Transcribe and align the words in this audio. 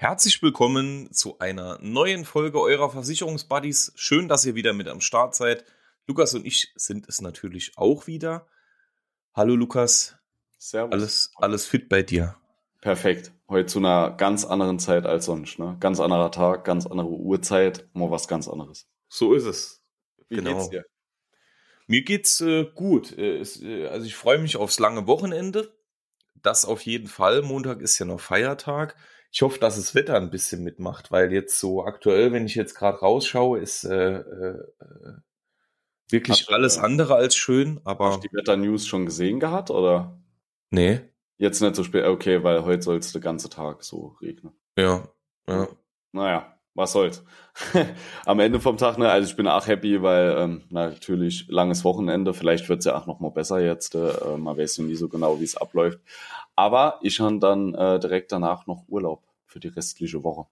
Herzlich 0.00 0.40
willkommen 0.40 1.12
zu 1.12 1.40
einer 1.40 1.78
neuen 1.82 2.24
Folge 2.24 2.58
eurer 2.58 2.88
Versicherungsbuddies. 2.88 3.92
Schön, 3.96 4.28
dass 4.28 4.46
ihr 4.46 4.54
wieder 4.54 4.72
mit 4.72 4.88
am 4.88 5.02
Start 5.02 5.34
seid. 5.34 5.62
Lukas 6.06 6.32
und 6.32 6.46
ich 6.46 6.72
sind 6.74 7.06
es 7.06 7.20
natürlich 7.20 7.76
auch 7.76 8.06
wieder. 8.06 8.46
Hallo 9.34 9.54
Lukas. 9.54 10.16
Servus. 10.56 10.92
Alles, 10.94 11.32
alles 11.36 11.66
fit 11.66 11.90
bei 11.90 12.02
dir? 12.02 12.34
Perfekt. 12.80 13.30
Heute 13.46 13.66
zu 13.66 13.78
einer 13.80 14.12
ganz 14.12 14.46
anderen 14.46 14.78
Zeit 14.78 15.04
als 15.04 15.26
sonst. 15.26 15.58
Ne? 15.58 15.76
Ganz 15.80 16.00
anderer 16.00 16.30
Tag, 16.30 16.64
ganz 16.64 16.86
andere 16.86 17.08
Uhrzeit, 17.08 17.86
mal 17.92 18.10
was 18.10 18.26
ganz 18.26 18.48
anderes. 18.48 18.88
So 19.10 19.34
ist 19.34 19.44
es. 19.44 19.82
Wie 20.30 20.36
Genau. 20.36 20.54
geht's 20.54 20.70
dir? 20.70 20.86
Mir 21.88 22.02
geht's 22.04 22.40
äh, 22.40 22.64
gut. 22.74 23.18
Äh, 23.18 23.36
es, 23.36 23.60
äh, 23.60 23.86
also 23.88 24.06
ich 24.06 24.16
freue 24.16 24.38
mich 24.38 24.56
aufs 24.56 24.78
lange 24.78 25.06
Wochenende. 25.06 25.76
Das 26.36 26.64
auf 26.64 26.80
jeden 26.86 27.08
Fall. 27.08 27.42
Montag 27.42 27.82
ist 27.82 27.98
ja 27.98 28.06
noch 28.06 28.18
Feiertag. 28.20 28.96
Ich 29.32 29.42
hoffe, 29.42 29.60
dass 29.60 29.76
das 29.76 29.94
Wetter 29.94 30.16
ein 30.16 30.30
bisschen 30.30 30.64
mitmacht, 30.64 31.12
weil 31.12 31.32
jetzt 31.32 31.58
so 31.60 31.84
aktuell, 31.84 32.32
wenn 32.32 32.46
ich 32.46 32.56
jetzt 32.56 32.74
gerade 32.74 32.98
rausschaue, 32.98 33.60
ist 33.60 33.84
äh, 33.84 34.16
äh, 34.16 34.58
äh, 34.80 35.12
wirklich 36.08 36.40
Hast 36.40 36.50
du, 36.50 36.54
alles 36.54 36.76
äh, 36.78 36.80
andere 36.80 37.14
als 37.14 37.36
schön. 37.36 37.80
Aber 37.84 38.08
Hast 38.08 38.24
du 38.24 38.28
die 38.28 38.34
Wetter-News 38.34 38.88
schon 38.88 39.06
gesehen 39.06 39.38
gehabt 39.38 39.70
oder 39.70 40.18
nee, 40.70 41.00
jetzt 41.38 41.60
nicht 41.60 41.76
so 41.76 41.84
spät? 41.84 42.06
Okay, 42.06 42.42
weil 42.42 42.64
heute 42.64 42.82
soll 42.82 42.96
es 42.96 43.12
den 43.12 43.22
ganzen 43.22 43.50
Tag 43.50 43.84
so 43.84 44.16
regnen. 44.20 44.52
ja, 44.76 45.08
ja. 45.48 45.68
Naja, 46.12 46.58
was 46.74 46.90
soll's. 46.90 47.24
Am 48.26 48.40
Ende 48.40 48.58
vom 48.58 48.76
Tag, 48.78 48.98
ne, 48.98 49.08
also 49.08 49.30
ich 49.30 49.36
bin 49.36 49.46
auch 49.46 49.66
happy, 49.68 50.02
weil 50.02 50.34
ähm, 50.38 50.62
natürlich 50.70 51.46
langes 51.48 51.84
Wochenende, 51.84 52.34
vielleicht 52.34 52.68
wird's 52.68 52.84
ja 52.84 52.98
auch 52.98 53.06
noch 53.06 53.20
mal 53.20 53.30
besser 53.30 53.60
jetzt, 53.60 53.94
äh, 53.94 54.36
man 54.36 54.58
weiß 54.58 54.78
ja 54.78 54.84
nie 54.84 54.96
so 54.96 55.08
genau, 55.08 55.38
wie 55.38 55.44
es 55.44 55.56
abläuft. 55.56 56.00
Aber 56.56 56.98
ich 57.02 57.20
habe 57.20 57.38
dann 57.38 57.74
äh, 57.74 58.00
direkt 58.00 58.32
danach 58.32 58.66
noch 58.66 58.84
Urlaub 58.88 59.22
für 59.50 59.60
die 59.60 59.68
restliche 59.68 60.22
Woche. 60.22 60.48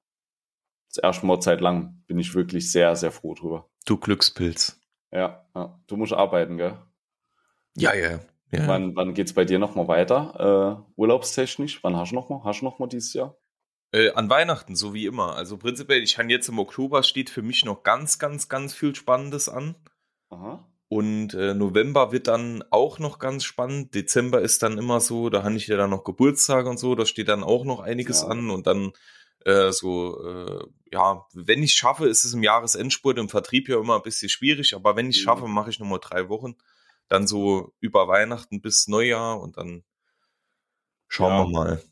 Das 0.89 0.99
erste 1.03 1.27
Mal 1.27 1.41
seit 1.41 1.61
lang 1.61 2.03
bin 2.07 2.19
ich 2.19 2.35
wirklich 2.35 2.71
sehr, 2.71 2.97
sehr 2.97 3.13
froh 3.13 3.35
drüber. 3.35 3.69
Du 3.85 3.97
Glückspilz. 3.97 4.81
Ja, 5.13 5.47
ja. 5.55 5.81
du 5.87 5.97
musst 5.97 6.13
arbeiten, 6.13 6.57
gell? 6.57 6.77
Ja, 7.77 7.95
ja. 7.95 8.21
ja. 8.51 8.67
Wann, 8.67 8.97
wann 8.97 9.15
geht's 9.15 9.33
bei 9.33 9.45
dir 9.45 9.59
noch 9.59 9.75
mal 9.75 9.89
weiter, 9.89 10.85
äh, 10.87 11.01
urlaubstechnisch? 11.01 11.83
Wann 11.85 11.97
hast 11.97 12.11
du 12.11 12.17
noch 12.17 12.29
mal? 12.29 12.43
Hast 12.45 12.61
du 12.61 12.65
noch 12.65 12.79
mal 12.79 12.89
dieses 12.89 13.15
Jahr? 13.15 13.37
Äh, 13.93 14.11
an 14.11 14.29
Weihnachten, 14.29 14.77
so 14.77 14.93
wie 14.93 15.07
immer. 15.07 15.35
Also 15.37 15.57
prinzipiell, 15.57 16.03
ich 16.03 16.15
kann 16.15 16.29
jetzt 16.29 16.49
im 16.49 16.59
Oktober 16.59 17.03
steht 17.03 17.31
für 17.31 17.43
mich 17.43 17.65
noch 17.65 17.83
ganz, 17.83 18.19
ganz, 18.19 18.49
ganz 18.49 18.75
viel 18.75 18.95
Spannendes 18.95 19.49
an. 19.49 19.77
Aha. 20.29 20.69
Und 20.89 21.35
äh, 21.35 21.53
November 21.55 22.13
wird 22.13 22.29
dann 22.29 22.65
auch 22.71 22.99
noch 22.99 23.19
ganz 23.19 23.45
spannend. 23.45 23.95
Dezember 23.95 24.41
ist 24.41 24.63
dann 24.63 24.79
immer 24.79 25.01
so, 25.01 25.29
da 25.29 25.43
habe 25.43 25.55
ich 25.57 25.67
ja 25.67 25.77
dann 25.77 25.91
noch 25.91 26.03
Geburtstag 26.05 26.67
und 26.67 26.79
so, 26.79 26.95
da 26.95 27.05
steht 27.05 27.29
dann 27.29 27.45
auch 27.45 27.65
noch 27.65 27.81
einiges 27.81 28.23
Ja. 28.23 28.29
an. 28.29 28.51
Und 28.51 28.67
dann 28.67 28.93
äh, 29.45 29.71
so, 29.71 30.19
äh, 30.27 30.65
ja, 30.91 31.27
wenn 31.35 31.63
ich 31.63 31.75
schaffe, 31.75 32.09
ist 32.09 32.25
es 32.25 32.33
im 32.33 32.43
Jahresendspurt 32.43 33.19
im 33.19 33.29
Vertrieb 33.29 33.69
ja 33.69 33.79
immer 33.79 33.97
ein 33.97 34.03
bisschen 34.03 34.29
schwierig, 34.31 34.75
aber 34.75 34.97
wenn 34.97 35.11
ich 35.11 35.19
Mhm. 35.19 35.25
schaffe, 35.25 35.47
mache 35.47 35.71
ich 35.71 35.79
nochmal 35.79 36.01
drei 36.03 36.29
Wochen. 36.29 36.57
Dann 37.09 37.27
so 37.27 37.73
über 37.81 38.09
Weihnachten 38.09 38.61
bis 38.61 38.89
Neujahr 38.89 39.41
und 39.41 39.57
dann 39.59 39.85
schauen 41.09 41.31
Ja. 41.33 41.45
wir 41.45 41.49
mal. 41.51 41.83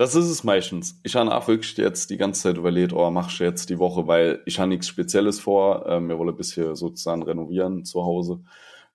Das 0.00 0.14
ist 0.14 0.30
es 0.30 0.44
meistens. 0.44 0.98
Ich 1.02 1.14
habe 1.14 1.36
auch 1.36 1.46
wirklich 1.46 1.76
jetzt 1.76 2.08
die 2.08 2.16
ganze 2.16 2.40
Zeit 2.40 2.56
überlegt, 2.56 2.94
oh, 2.94 3.10
machst 3.10 3.38
du 3.38 3.44
jetzt 3.44 3.68
die 3.68 3.78
Woche, 3.78 4.06
weil 4.06 4.40
ich 4.46 4.58
habe 4.58 4.70
nichts 4.70 4.88
Spezielles 4.88 5.38
vor. 5.38 5.84
Ähm, 5.86 6.08
wir 6.08 6.18
wollen 6.18 6.30
ein 6.30 6.38
bisschen 6.38 6.74
sozusagen 6.74 7.22
renovieren 7.22 7.84
zu 7.84 8.02
Hause. 8.02 8.42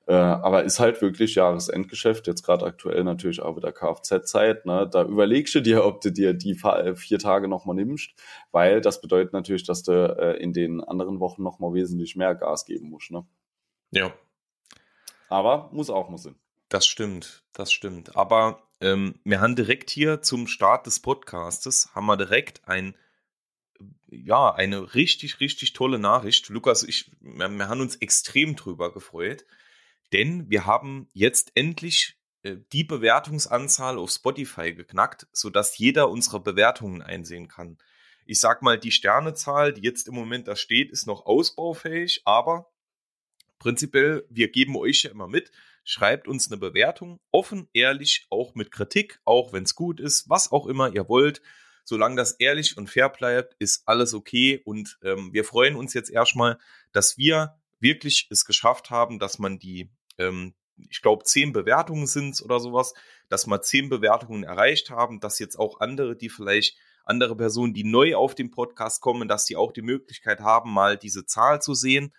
Äh, 0.07 0.15
aber 0.15 0.63
ist 0.63 0.79
halt 0.79 1.03
wirklich 1.03 1.35
Jahresendgeschäft, 1.35 2.25
jetzt 2.25 2.41
gerade 2.41 2.65
aktuell 2.65 3.03
natürlich 3.03 3.39
auch 3.43 3.55
wieder 3.55 3.71
Kfz-Zeit. 3.71 4.65
Ne? 4.65 4.89
Da 4.91 5.03
überlegst 5.03 5.53
du 5.53 5.61
dir, 5.61 5.85
ob 5.85 6.01
du 6.01 6.11
dir 6.11 6.33
die 6.33 6.57
äh, 6.63 6.95
vier 6.95 7.19
Tage 7.19 7.47
nochmal 7.47 7.75
nimmst, 7.75 8.09
weil 8.51 8.81
das 8.81 8.99
bedeutet 8.99 9.31
natürlich, 9.31 9.63
dass 9.63 9.83
du 9.83 9.91
äh, 9.91 10.41
in 10.41 10.53
den 10.53 10.83
anderen 10.83 11.19
Wochen 11.19 11.43
nochmal 11.43 11.75
wesentlich 11.75 12.15
mehr 12.15 12.33
Gas 12.33 12.65
geben 12.65 12.89
musst. 12.89 13.11
Ne? 13.11 13.27
Ja. 13.91 14.11
Aber 15.29 15.69
muss 15.71 15.91
auch 15.91 16.09
mal 16.09 16.17
Sinn. 16.17 16.35
Das 16.75 16.87
stimmt, 16.87 17.45
das 17.53 17.71
stimmt. 17.71 18.17
Aber 18.17 18.67
ähm, 18.81 19.17
wir 19.23 19.39
haben 19.39 19.55
direkt 19.55 19.89
hier 19.89 20.21
zum 20.21 20.45
Start 20.45 20.85
des 20.85 20.99
Podcastes, 20.99 21.95
haben 21.95 22.05
wir 22.05 22.17
direkt 22.17 22.67
ein, 22.67 22.97
ja, 24.07 24.53
eine 24.53 24.93
richtig, 24.93 25.39
richtig 25.39 25.71
tolle 25.71 25.99
Nachricht. 25.99 26.49
Lukas, 26.49 26.83
ich, 26.83 27.09
wir, 27.21 27.47
wir 27.47 27.69
haben 27.69 27.79
uns 27.79 27.95
extrem 27.95 28.57
drüber 28.57 28.91
gefreut, 28.91 29.45
denn 30.11 30.49
wir 30.49 30.65
haben 30.65 31.07
jetzt 31.13 31.53
endlich 31.55 32.19
äh, 32.43 32.57
die 32.73 32.83
Bewertungsanzahl 32.83 33.97
auf 33.97 34.11
Spotify 34.11 34.73
geknackt, 34.73 35.27
sodass 35.31 35.77
jeder 35.77 36.09
unsere 36.09 36.41
Bewertungen 36.41 37.01
einsehen 37.01 37.47
kann. 37.47 37.77
Ich 38.25 38.41
sag 38.41 38.61
mal, 38.61 38.77
die 38.77 38.91
Sternezahl, 38.91 39.71
die 39.71 39.83
jetzt 39.83 40.09
im 40.09 40.13
Moment 40.13 40.49
da 40.49 40.57
steht, 40.57 40.91
ist 40.91 41.07
noch 41.07 41.25
ausbaufähig, 41.25 42.23
aber 42.25 42.69
prinzipiell, 43.59 44.27
wir 44.29 44.49
geben 44.51 44.75
euch 44.75 45.03
ja 45.03 45.11
immer 45.11 45.29
mit, 45.29 45.53
schreibt 45.85 46.27
uns 46.27 46.51
eine 46.51 46.57
Bewertung, 46.57 47.21
offen, 47.31 47.69
ehrlich, 47.71 48.25
auch 48.29 48.55
mit 48.55 48.71
Kritik, 48.71 49.21
auch 49.23 49.53
wenn 49.53 49.63
es 49.63 49.75
gut 49.75 50.01
ist, 50.01 50.29
was 50.29 50.51
auch 50.51 50.65
immer 50.67 50.93
ihr 50.93 51.07
wollt. 51.07 51.41
Solange 51.85 52.15
das 52.15 52.31
ehrlich 52.31 52.77
und 52.77 52.89
fair 52.89 53.09
bleibt, 53.09 53.55
ist 53.59 53.87
alles 53.87 54.15
okay. 54.15 54.61
Und 54.65 54.97
ähm, 55.03 55.31
wir 55.31 55.45
freuen 55.45 55.75
uns 55.75 55.93
jetzt 55.93 56.09
erstmal, 56.09 56.57
dass 56.91 57.17
wir 57.17 57.55
wirklich 57.79 58.27
es 58.31 58.45
geschafft 58.45 58.89
haben, 58.89 59.19
dass 59.19 59.37
man 59.37 59.59
die, 59.59 59.91
ähm, 60.17 60.55
ich 60.89 61.03
glaube, 61.03 61.23
zehn 61.23 61.53
Bewertungen 61.53 62.07
sind 62.07 62.41
oder 62.41 62.59
sowas, 62.59 62.95
dass 63.29 63.45
wir 63.45 63.61
zehn 63.61 63.87
Bewertungen 63.87 64.43
erreicht 64.43 64.89
haben, 64.89 65.19
dass 65.19 65.37
jetzt 65.37 65.57
auch 65.57 65.79
andere, 65.79 66.15
die 66.15 66.29
vielleicht 66.29 66.75
andere 67.05 67.35
Personen, 67.37 67.75
die 67.75 67.83
neu 67.83 68.15
auf 68.15 68.33
den 68.33 68.49
Podcast 68.49 69.01
kommen, 69.01 69.27
dass 69.27 69.45
die 69.45 69.55
auch 69.55 69.71
die 69.71 69.83
Möglichkeit 69.83 70.39
haben, 70.39 70.73
mal 70.73 70.97
diese 70.97 71.27
Zahl 71.27 71.61
zu 71.61 71.75
sehen. 71.75 72.11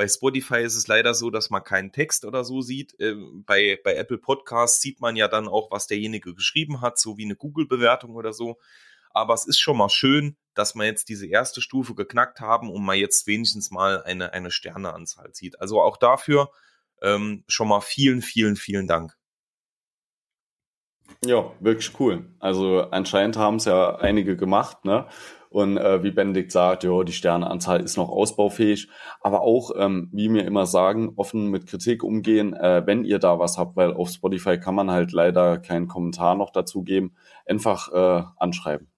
Bei 0.00 0.08
Spotify 0.08 0.62
ist 0.62 0.76
es 0.76 0.86
leider 0.86 1.12
so, 1.12 1.28
dass 1.28 1.50
man 1.50 1.62
keinen 1.62 1.92
Text 1.92 2.24
oder 2.24 2.42
so 2.42 2.62
sieht. 2.62 2.96
Ähm, 3.00 3.44
Bei, 3.46 3.78
bei 3.84 3.96
Apple 3.96 4.16
Podcasts 4.16 4.80
sieht 4.80 4.98
man 5.02 5.14
ja 5.14 5.28
dann 5.28 5.46
auch, 5.46 5.70
was 5.70 5.88
derjenige 5.88 6.34
geschrieben 6.34 6.80
hat, 6.80 6.98
so 6.98 7.18
wie 7.18 7.26
eine 7.26 7.36
Google-Bewertung 7.36 8.14
oder 8.14 8.32
so. 8.32 8.56
Aber 9.10 9.34
es 9.34 9.44
ist 9.44 9.58
schon 9.58 9.76
mal 9.76 9.90
schön, 9.90 10.38
dass 10.54 10.74
wir 10.74 10.86
jetzt 10.86 11.10
diese 11.10 11.26
erste 11.26 11.60
Stufe 11.60 11.94
geknackt 11.94 12.40
haben 12.40 12.70
und 12.70 12.82
man 12.82 12.96
jetzt 12.96 13.26
wenigstens 13.26 13.70
mal 13.70 14.02
eine, 14.02 14.32
eine 14.32 14.50
Sterneanzahl 14.50 15.34
sieht. 15.34 15.60
Also 15.60 15.82
auch 15.82 15.98
dafür 15.98 16.50
ähm, 17.02 17.44
schon 17.46 17.68
mal 17.68 17.82
vielen, 17.82 18.22
vielen, 18.22 18.56
vielen 18.56 18.86
Dank. 18.86 19.18
Ja, 21.26 21.52
wirklich 21.60 22.00
cool. 22.00 22.24
Also 22.38 22.88
anscheinend 22.90 23.36
haben 23.36 23.56
es 23.56 23.66
ja 23.66 23.96
einige 23.96 24.34
gemacht, 24.38 24.82
ne? 24.86 25.08
Und 25.50 25.76
äh, 25.78 26.02
wie 26.04 26.12
Benedikt 26.12 26.52
sagt, 26.52 26.84
ja, 26.84 27.02
die 27.02 27.12
Sterneanzahl 27.12 27.80
ist 27.80 27.96
noch 27.96 28.08
ausbaufähig. 28.08 28.88
Aber 29.20 29.40
auch, 29.42 29.72
ähm, 29.76 30.08
wie 30.12 30.32
wir 30.32 30.44
immer 30.44 30.64
sagen, 30.64 31.12
offen 31.16 31.48
mit 31.48 31.66
Kritik 31.66 32.04
umgehen, 32.04 32.54
äh, 32.54 32.86
wenn 32.86 33.04
ihr 33.04 33.18
da 33.18 33.38
was 33.40 33.58
habt, 33.58 33.76
weil 33.76 33.92
auf 33.92 34.10
Spotify 34.10 34.58
kann 34.58 34.76
man 34.76 34.90
halt 34.92 35.10
leider 35.10 35.58
keinen 35.58 35.88
Kommentar 35.88 36.36
noch 36.36 36.50
dazu 36.50 36.84
geben, 36.84 37.14
einfach 37.46 37.92
äh, 37.92 38.22
anschreiben. 38.38 38.88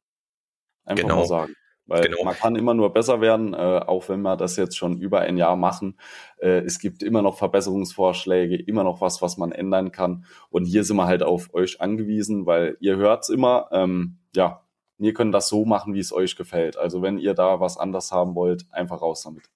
Einfach 0.84 1.04
Genau. 1.04 1.16
mal 1.20 1.26
sagen. 1.26 1.54
Weil 1.86 2.02
Genau. 2.02 2.24
man 2.24 2.34
kann 2.34 2.54
immer 2.54 2.74
nur 2.74 2.92
besser 2.92 3.20
werden, 3.20 3.54
äh, 3.54 3.56
auch 3.86 4.08
wenn 4.08 4.20
wir 4.22 4.36
das 4.36 4.56
jetzt 4.56 4.76
schon 4.76 4.98
über 5.00 5.20
ein 5.20 5.36
Jahr 5.36 5.56
machen. 5.56 5.98
Äh, 6.38 6.60
es 6.60 6.78
gibt 6.78 7.02
immer 7.02 7.22
noch 7.22 7.36
Verbesserungsvorschläge, 7.38 8.56
immer 8.56 8.84
noch 8.84 9.00
was, 9.00 9.20
was 9.22 9.36
man 9.36 9.52
ändern 9.52 9.90
kann. 9.90 10.24
Und 10.50 10.64
hier 10.64 10.84
sind 10.84 10.96
wir 10.96 11.06
halt 11.06 11.22
auf 11.22 11.52
euch 11.54 11.80
angewiesen, 11.80 12.46
weil 12.46 12.76
ihr 12.80 12.96
hört's 12.96 13.30
immer. 13.30 13.69
Ähm, 13.72 14.19
ja, 14.34 14.61
wir 15.02 15.12
können 15.14 15.32
das 15.32 15.48
so 15.48 15.64
machen, 15.64 15.94
wie 15.94 16.00
es 16.00 16.12
euch 16.12 16.36
gefällt. 16.36 16.76
Also 16.76 17.02
wenn 17.02 17.18
ihr 17.18 17.34
da 17.34 17.60
was 17.60 17.76
anders 17.76 18.12
haben 18.12 18.34
wollt, 18.34 18.66
einfach 18.72 19.02
raus 19.02 19.22
damit. 19.22 19.50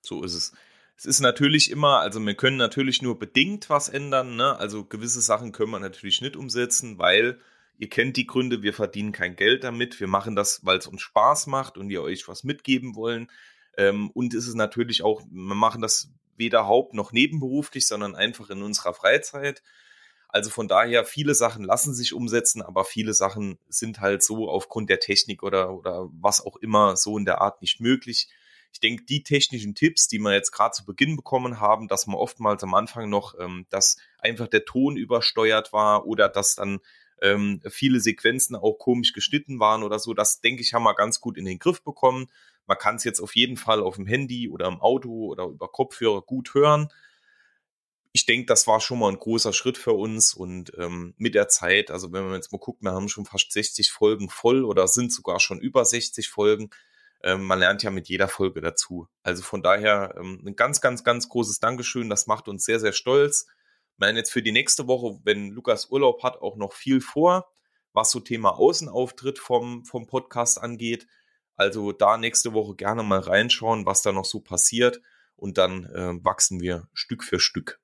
So 0.00 0.22
ist 0.22 0.34
es. 0.34 0.52
Es 0.96 1.04
ist 1.04 1.20
natürlich 1.20 1.70
immer, 1.70 2.00
also 2.00 2.20
wir 2.24 2.34
können 2.34 2.56
natürlich 2.56 3.02
nur 3.02 3.18
bedingt 3.18 3.70
was 3.70 3.88
ändern, 3.88 4.36
ne? 4.36 4.56
Also 4.58 4.84
gewisse 4.84 5.20
Sachen 5.20 5.52
können 5.52 5.70
wir 5.70 5.78
natürlich 5.78 6.20
nicht 6.22 6.36
umsetzen, 6.36 6.98
weil 6.98 7.40
ihr 7.76 7.88
kennt 7.88 8.16
die 8.16 8.26
Gründe, 8.26 8.62
wir 8.62 8.74
verdienen 8.74 9.12
kein 9.12 9.36
Geld 9.36 9.62
damit, 9.62 10.00
wir 10.00 10.08
machen 10.08 10.34
das, 10.34 10.64
weil 10.64 10.78
es 10.78 10.88
uns 10.88 11.02
Spaß 11.02 11.46
macht 11.46 11.78
und 11.78 11.88
wir 11.88 12.02
euch 12.02 12.26
was 12.26 12.42
mitgeben 12.42 12.96
wollen. 12.96 13.30
Ähm, 13.76 14.10
und 14.10 14.34
es 14.34 14.48
ist 14.48 14.56
natürlich 14.56 15.04
auch, 15.04 15.22
wir 15.30 15.54
machen 15.54 15.82
das 15.82 16.10
weder 16.36 16.66
haupt- 16.66 16.94
noch 16.94 17.12
nebenberuflich, 17.12 17.86
sondern 17.86 18.16
einfach 18.16 18.50
in 18.50 18.62
unserer 18.62 18.94
Freizeit. 18.94 19.62
Also 20.28 20.50
von 20.50 20.68
daher, 20.68 21.04
viele 21.06 21.34
Sachen 21.34 21.64
lassen 21.64 21.94
sich 21.94 22.12
umsetzen, 22.12 22.60
aber 22.60 22.84
viele 22.84 23.14
Sachen 23.14 23.58
sind 23.68 24.00
halt 24.00 24.22
so 24.22 24.50
aufgrund 24.50 24.90
der 24.90 25.00
Technik 25.00 25.42
oder, 25.42 25.72
oder 25.72 26.08
was 26.12 26.44
auch 26.44 26.56
immer 26.56 26.96
so 26.96 27.16
in 27.16 27.24
der 27.24 27.40
Art 27.40 27.62
nicht 27.62 27.80
möglich. 27.80 28.28
Ich 28.70 28.80
denke, 28.80 29.04
die 29.04 29.22
technischen 29.22 29.74
Tipps, 29.74 30.06
die 30.06 30.18
wir 30.18 30.34
jetzt 30.34 30.50
gerade 30.50 30.72
zu 30.72 30.84
Beginn 30.84 31.16
bekommen 31.16 31.60
haben, 31.60 31.88
dass 31.88 32.06
man 32.06 32.16
oftmals 32.16 32.62
am 32.62 32.74
Anfang 32.74 33.08
noch, 33.08 33.38
ähm, 33.40 33.66
dass 33.70 33.96
einfach 34.18 34.48
der 34.48 34.66
Ton 34.66 34.98
übersteuert 34.98 35.72
war 35.72 36.06
oder 36.06 36.28
dass 36.28 36.56
dann 36.56 36.80
ähm, 37.22 37.62
viele 37.66 38.00
Sequenzen 38.00 38.54
auch 38.54 38.74
komisch 38.74 39.14
geschnitten 39.14 39.58
waren 39.58 39.82
oder 39.82 39.98
so, 39.98 40.12
das 40.12 40.40
denke 40.40 40.60
ich, 40.60 40.74
haben 40.74 40.84
wir 40.84 40.94
ganz 40.94 41.20
gut 41.20 41.38
in 41.38 41.46
den 41.46 41.58
Griff 41.58 41.82
bekommen. 41.82 42.26
Man 42.66 42.76
kann 42.76 42.96
es 42.96 43.04
jetzt 43.04 43.20
auf 43.20 43.34
jeden 43.34 43.56
Fall 43.56 43.80
auf 43.80 43.96
dem 43.96 44.06
Handy 44.06 44.50
oder 44.50 44.68
im 44.68 44.82
Auto 44.82 45.26
oder 45.28 45.46
über 45.46 45.68
Kopfhörer 45.68 46.20
gut 46.20 46.52
hören 46.52 46.90
ich 48.12 48.26
denke, 48.26 48.46
das 48.46 48.66
war 48.66 48.80
schon 48.80 48.98
mal 48.98 49.10
ein 49.10 49.18
großer 49.18 49.52
Schritt 49.52 49.78
für 49.78 49.92
uns 49.92 50.34
und 50.34 50.72
ähm, 50.78 51.14
mit 51.18 51.34
der 51.34 51.48
Zeit, 51.48 51.90
also 51.90 52.12
wenn 52.12 52.24
man 52.24 52.34
jetzt 52.34 52.52
mal 52.52 52.58
guckt, 52.58 52.82
wir 52.82 52.92
haben 52.92 53.08
schon 53.08 53.26
fast 53.26 53.52
60 53.52 53.90
Folgen 53.92 54.30
voll 54.30 54.64
oder 54.64 54.88
sind 54.88 55.12
sogar 55.12 55.40
schon 55.40 55.60
über 55.60 55.84
60 55.84 56.28
Folgen. 56.28 56.70
Ähm, 57.22 57.44
man 57.44 57.58
lernt 57.58 57.82
ja 57.82 57.90
mit 57.90 58.08
jeder 58.08 58.28
Folge 58.28 58.60
dazu. 58.60 59.08
Also 59.22 59.42
von 59.42 59.62
daher 59.62 60.14
ähm, 60.18 60.42
ein 60.46 60.56
ganz, 60.56 60.80
ganz, 60.80 61.04
ganz 61.04 61.28
großes 61.28 61.60
Dankeschön. 61.60 62.08
Das 62.08 62.26
macht 62.26 62.48
uns 62.48 62.64
sehr, 62.64 62.80
sehr 62.80 62.92
stolz. 62.92 63.46
Ich 63.92 63.98
meine 63.98 64.18
jetzt 64.18 64.30
für 64.30 64.42
die 64.42 64.52
nächste 64.52 64.86
Woche, 64.86 65.20
wenn 65.24 65.50
Lukas 65.50 65.90
Urlaub 65.90 66.22
hat, 66.22 66.40
auch 66.40 66.56
noch 66.56 66.72
viel 66.72 67.00
vor, 67.00 67.50
was 67.92 68.10
so 68.10 68.20
Thema 68.20 68.56
Außenauftritt 68.58 69.38
vom, 69.38 69.84
vom 69.84 70.06
Podcast 70.06 70.60
angeht. 70.62 71.06
Also 71.56 71.92
da 71.92 72.16
nächste 72.16 72.52
Woche 72.54 72.76
gerne 72.76 73.02
mal 73.02 73.18
reinschauen, 73.18 73.84
was 73.84 74.02
da 74.02 74.12
noch 74.12 74.24
so 74.24 74.40
passiert. 74.40 75.00
Und 75.36 75.58
dann 75.58 75.84
äh, 75.86 76.24
wachsen 76.24 76.60
wir 76.60 76.88
Stück 76.94 77.24
für 77.24 77.40
Stück. 77.40 77.80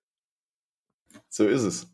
So 1.28 1.46
ist 1.46 1.62
es. 1.62 1.87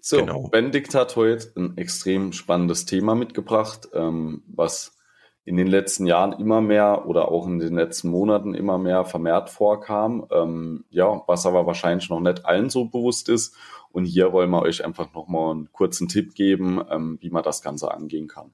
So, 0.00 0.18
genau. 0.18 0.48
Benedikt 0.48 0.94
hat 0.94 1.16
heute 1.16 1.52
ein 1.56 1.76
extrem 1.78 2.32
spannendes 2.32 2.86
Thema 2.86 3.14
mitgebracht, 3.14 3.88
ähm, 3.92 4.44
was 4.46 4.96
in 5.44 5.56
den 5.56 5.68
letzten 5.68 6.06
Jahren 6.06 6.32
immer 6.32 6.60
mehr 6.60 7.06
oder 7.06 7.30
auch 7.30 7.46
in 7.46 7.60
den 7.60 7.74
letzten 7.74 8.08
Monaten 8.10 8.54
immer 8.54 8.78
mehr 8.78 9.04
vermehrt 9.04 9.48
vorkam. 9.48 10.26
Ähm, 10.32 10.84
ja, 10.90 11.22
was 11.26 11.46
aber 11.46 11.66
wahrscheinlich 11.66 12.10
noch 12.10 12.20
nicht 12.20 12.44
allen 12.44 12.68
so 12.68 12.86
bewusst 12.86 13.28
ist. 13.28 13.56
Und 13.90 14.04
hier 14.04 14.32
wollen 14.32 14.50
wir 14.50 14.62
euch 14.62 14.84
einfach 14.84 15.12
nochmal 15.14 15.52
einen 15.52 15.72
kurzen 15.72 16.08
Tipp 16.08 16.34
geben, 16.34 16.84
ähm, 16.90 17.18
wie 17.20 17.30
man 17.30 17.44
das 17.44 17.62
Ganze 17.62 17.92
angehen 17.92 18.26
kann. 18.26 18.52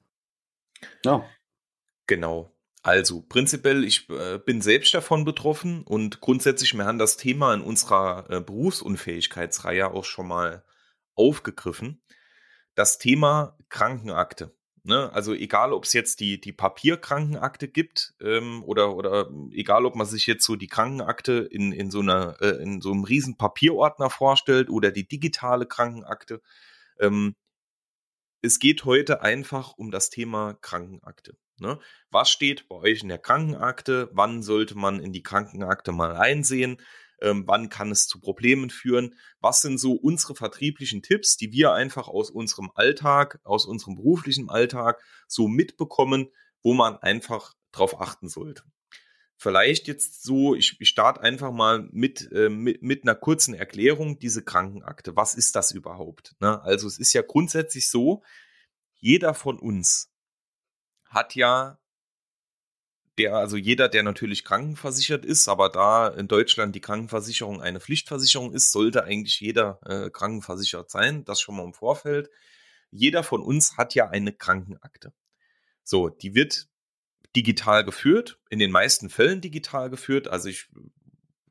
Ja. 1.03 1.25
Genau. 2.05 2.52
Also 2.83 3.21
prinzipiell, 3.21 3.85
ich 3.85 4.09
äh, 4.09 4.39
bin 4.39 4.61
selbst 4.61 4.93
davon 4.93 5.23
betroffen 5.23 5.83
und 5.83 6.19
grundsätzlich, 6.19 6.73
wir 6.73 6.83
haben 6.85 6.99
das 6.99 7.15
Thema 7.15 7.53
in 7.53 7.61
unserer 7.61 8.29
äh, 8.29 8.41
Berufsunfähigkeitsreihe 8.41 9.89
auch 9.89 10.03
schon 10.03 10.27
mal 10.27 10.65
aufgegriffen. 11.15 12.01
Das 12.75 12.97
Thema 12.97 13.57
Krankenakte. 13.69 14.53
Ne? 14.83 15.09
Also 15.13 15.33
egal, 15.33 15.71
ob 15.71 15.85
es 15.85 15.93
jetzt 15.93 16.19
die, 16.19 16.41
die 16.41 16.51
Papierkrankenakte 16.51 17.69
gibt 17.69 18.15
ähm, 18.19 18.65
oder, 18.65 18.95
oder 18.97 19.29
egal, 19.53 19.85
ob 19.85 19.95
man 19.95 20.05
sich 20.05 20.27
jetzt 20.27 20.43
so 20.43 20.57
die 20.57 20.67
Krankenakte 20.67 21.47
in, 21.49 21.71
in, 21.71 21.89
so, 21.89 22.01
einer, 22.01 22.35
äh, 22.41 22.61
in 22.61 22.81
so 22.81 22.91
einem 22.91 23.05
riesen 23.05 23.37
Papierordner 23.37 24.09
vorstellt 24.09 24.69
oder 24.69 24.91
die 24.91 25.07
digitale 25.07 25.65
Krankenakte. 25.65 26.41
Ähm, 26.99 27.35
es 28.41 28.59
geht 28.59 28.83
heute 28.83 29.21
einfach 29.21 29.71
um 29.77 29.89
das 29.89 30.09
Thema 30.09 30.55
Krankenakte. 30.55 31.37
Ne? 31.63 31.79
Was 32.11 32.29
steht 32.29 32.67
bei 32.67 32.75
euch 32.75 33.03
in 33.03 33.07
der 33.07 33.17
Krankenakte? 33.17 34.09
Wann 34.11 34.43
sollte 34.43 34.77
man 34.77 34.99
in 34.99 35.13
die 35.13 35.23
Krankenakte 35.23 35.93
mal 35.93 36.17
einsehen? 36.17 36.77
Ähm, 37.21 37.45
wann 37.47 37.69
kann 37.69 37.89
es 37.89 38.05
zu 38.07 38.19
Problemen 38.19 38.69
führen? 38.69 39.15
Was 39.39 39.61
sind 39.61 39.79
so 39.79 39.93
unsere 39.93 40.35
vertrieblichen 40.35 41.01
Tipps, 41.01 41.37
die 41.37 41.53
wir 41.53 41.71
einfach 41.71 42.09
aus 42.09 42.29
unserem 42.29 42.69
Alltag, 42.75 43.39
aus 43.45 43.65
unserem 43.65 43.95
beruflichen 43.95 44.49
Alltag 44.49 45.01
so 45.25 45.47
mitbekommen, 45.47 46.27
wo 46.63 46.73
man 46.73 46.97
einfach 46.97 47.53
drauf 47.71 48.01
achten 48.01 48.27
sollte? 48.27 48.63
Vielleicht 49.37 49.87
jetzt 49.87 50.23
so, 50.23 50.55
ich, 50.55 50.75
ich 50.81 50.89
starte 50.89 51.21
einfach 51.21 51.53
mal 51.53 51.87
mit, 51.91 52.29
äh, 52.33 52.49
mit, 52.49 52.81
mit 52.81 53.03
einer 53.03 53.15
kurzen 53.15 53.53
Erklärung, 53.53 54.19
diese 54.19 54.43
Krankenakte. 54.43 55.15
Was 55.15 55.35
ist 55.35 55.55
das 55.55 55.71
überhaupt? 55.71 56.35
Ne? 56.41 56.61
Also 56.61 56.87
es 56.87 56.99
ist 56.99 57.13
ja 57.13 57.21
grundsätzlich 57.21 57.89
so, 57.89 58.21
jeder 58.99 59.33
von 59.33 59.59
uns 59.59 60.12
hat 61.13 61.35
ja 61.35 61.79
der, 63.17 63.35
also 63.35 63.57
jeder, 63.57 63.89
der 63.89 64.03
natürlich 64.03 64.43
krankenversichert 64.43 65.25
ist, 65.25 65.47
aber 65.47 65.69
da 65.69 66.07
in 66.07 66.27
Deutschland 66.27 66.75
die 66.75 66.81
Krankenversicherung 66.81 67.61
eine 67.61 67.79
Pflichtversicherung 67.79 68.53
ist, 68.53 68.71
sollte 68.71 69.03
eigentlich 69.03 69.39
jeder 69.39 69.79
äh, 69.85 70.09
krankenversichert 70.09 70.89
sein. 70.89 71.23
Das 71.25 71.39
schon 71.39 71.55
mal 71.55 71.63
im 71.63 71.73
Vorfeld. 71.73 72.29
Jeder 72.89 73.23
von 73.23 73.43
uns 73.43 73.77
hat 73.77 73.93
ja 73.93 74.09
eine 74.09 74.33
Krankenakte. 74.33 75.13
So, 75.83 76.09
die 76.09 76.33
wird 76.33 76.67
digital 77.35 77.83
geführt, 77.83 78.39
in 78.49 78.59
den 78.59 78.71
meisten 78.71 79.09
Fällen 79.09 79.41
digital 79.41 79.89
geführt. 79.89 80.27
Also 80.27 80.49
ich 80.49 80.69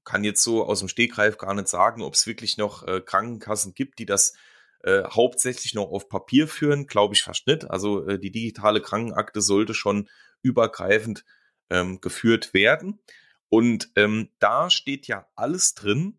kann 0.05 0.25
jetzt 0.25 0.43
so 0.43 0.65
aus 0.65 0.81
dem 0.81 0.89
Stegreif 0.89 1.39
gar 1.39 1.55
nicht 1.55 1.69
sagen, 1.69 2.03
ob 2.03 2.15
es 2.15 2.27
wirklich 2.27 2.57
noch 2.57 2.87
äh, 2.87 3.01
Krankenkassen 3.01 3.75
gibt, 3.75 3.99
die 3.99 4.07
das 4.07 4.35
äh, 4.83 5.05
hauptsächlich 5.05 5.75
noch 5.75 5.91
auf 5.91 6.09
Papier 6.09 6.49
führen, 6.49 6.87
glaube 6.87 7.15
ich 7.15 7.27
nicht. 7.47 7.71
Also 7.71 8.07
äh, 8.07 8.19
die 8.19 8.31
digitale 8.31 8.81
Krankenakte 8.81 9.41
sollte 9.41 9.75
schon 9.75 10.09
übergreifend 10.43 11.25
ähm, 11.71 12.01
geführt 12.01 12.55
werden. 12.55 13.01
Und 13.49 13.91
ähm, 13.97 14.31
da 14.39 14.71
steht 14.71 15.07
ja 15.07 15.27
alles 15.35 15.75
drin, 15.75 16.19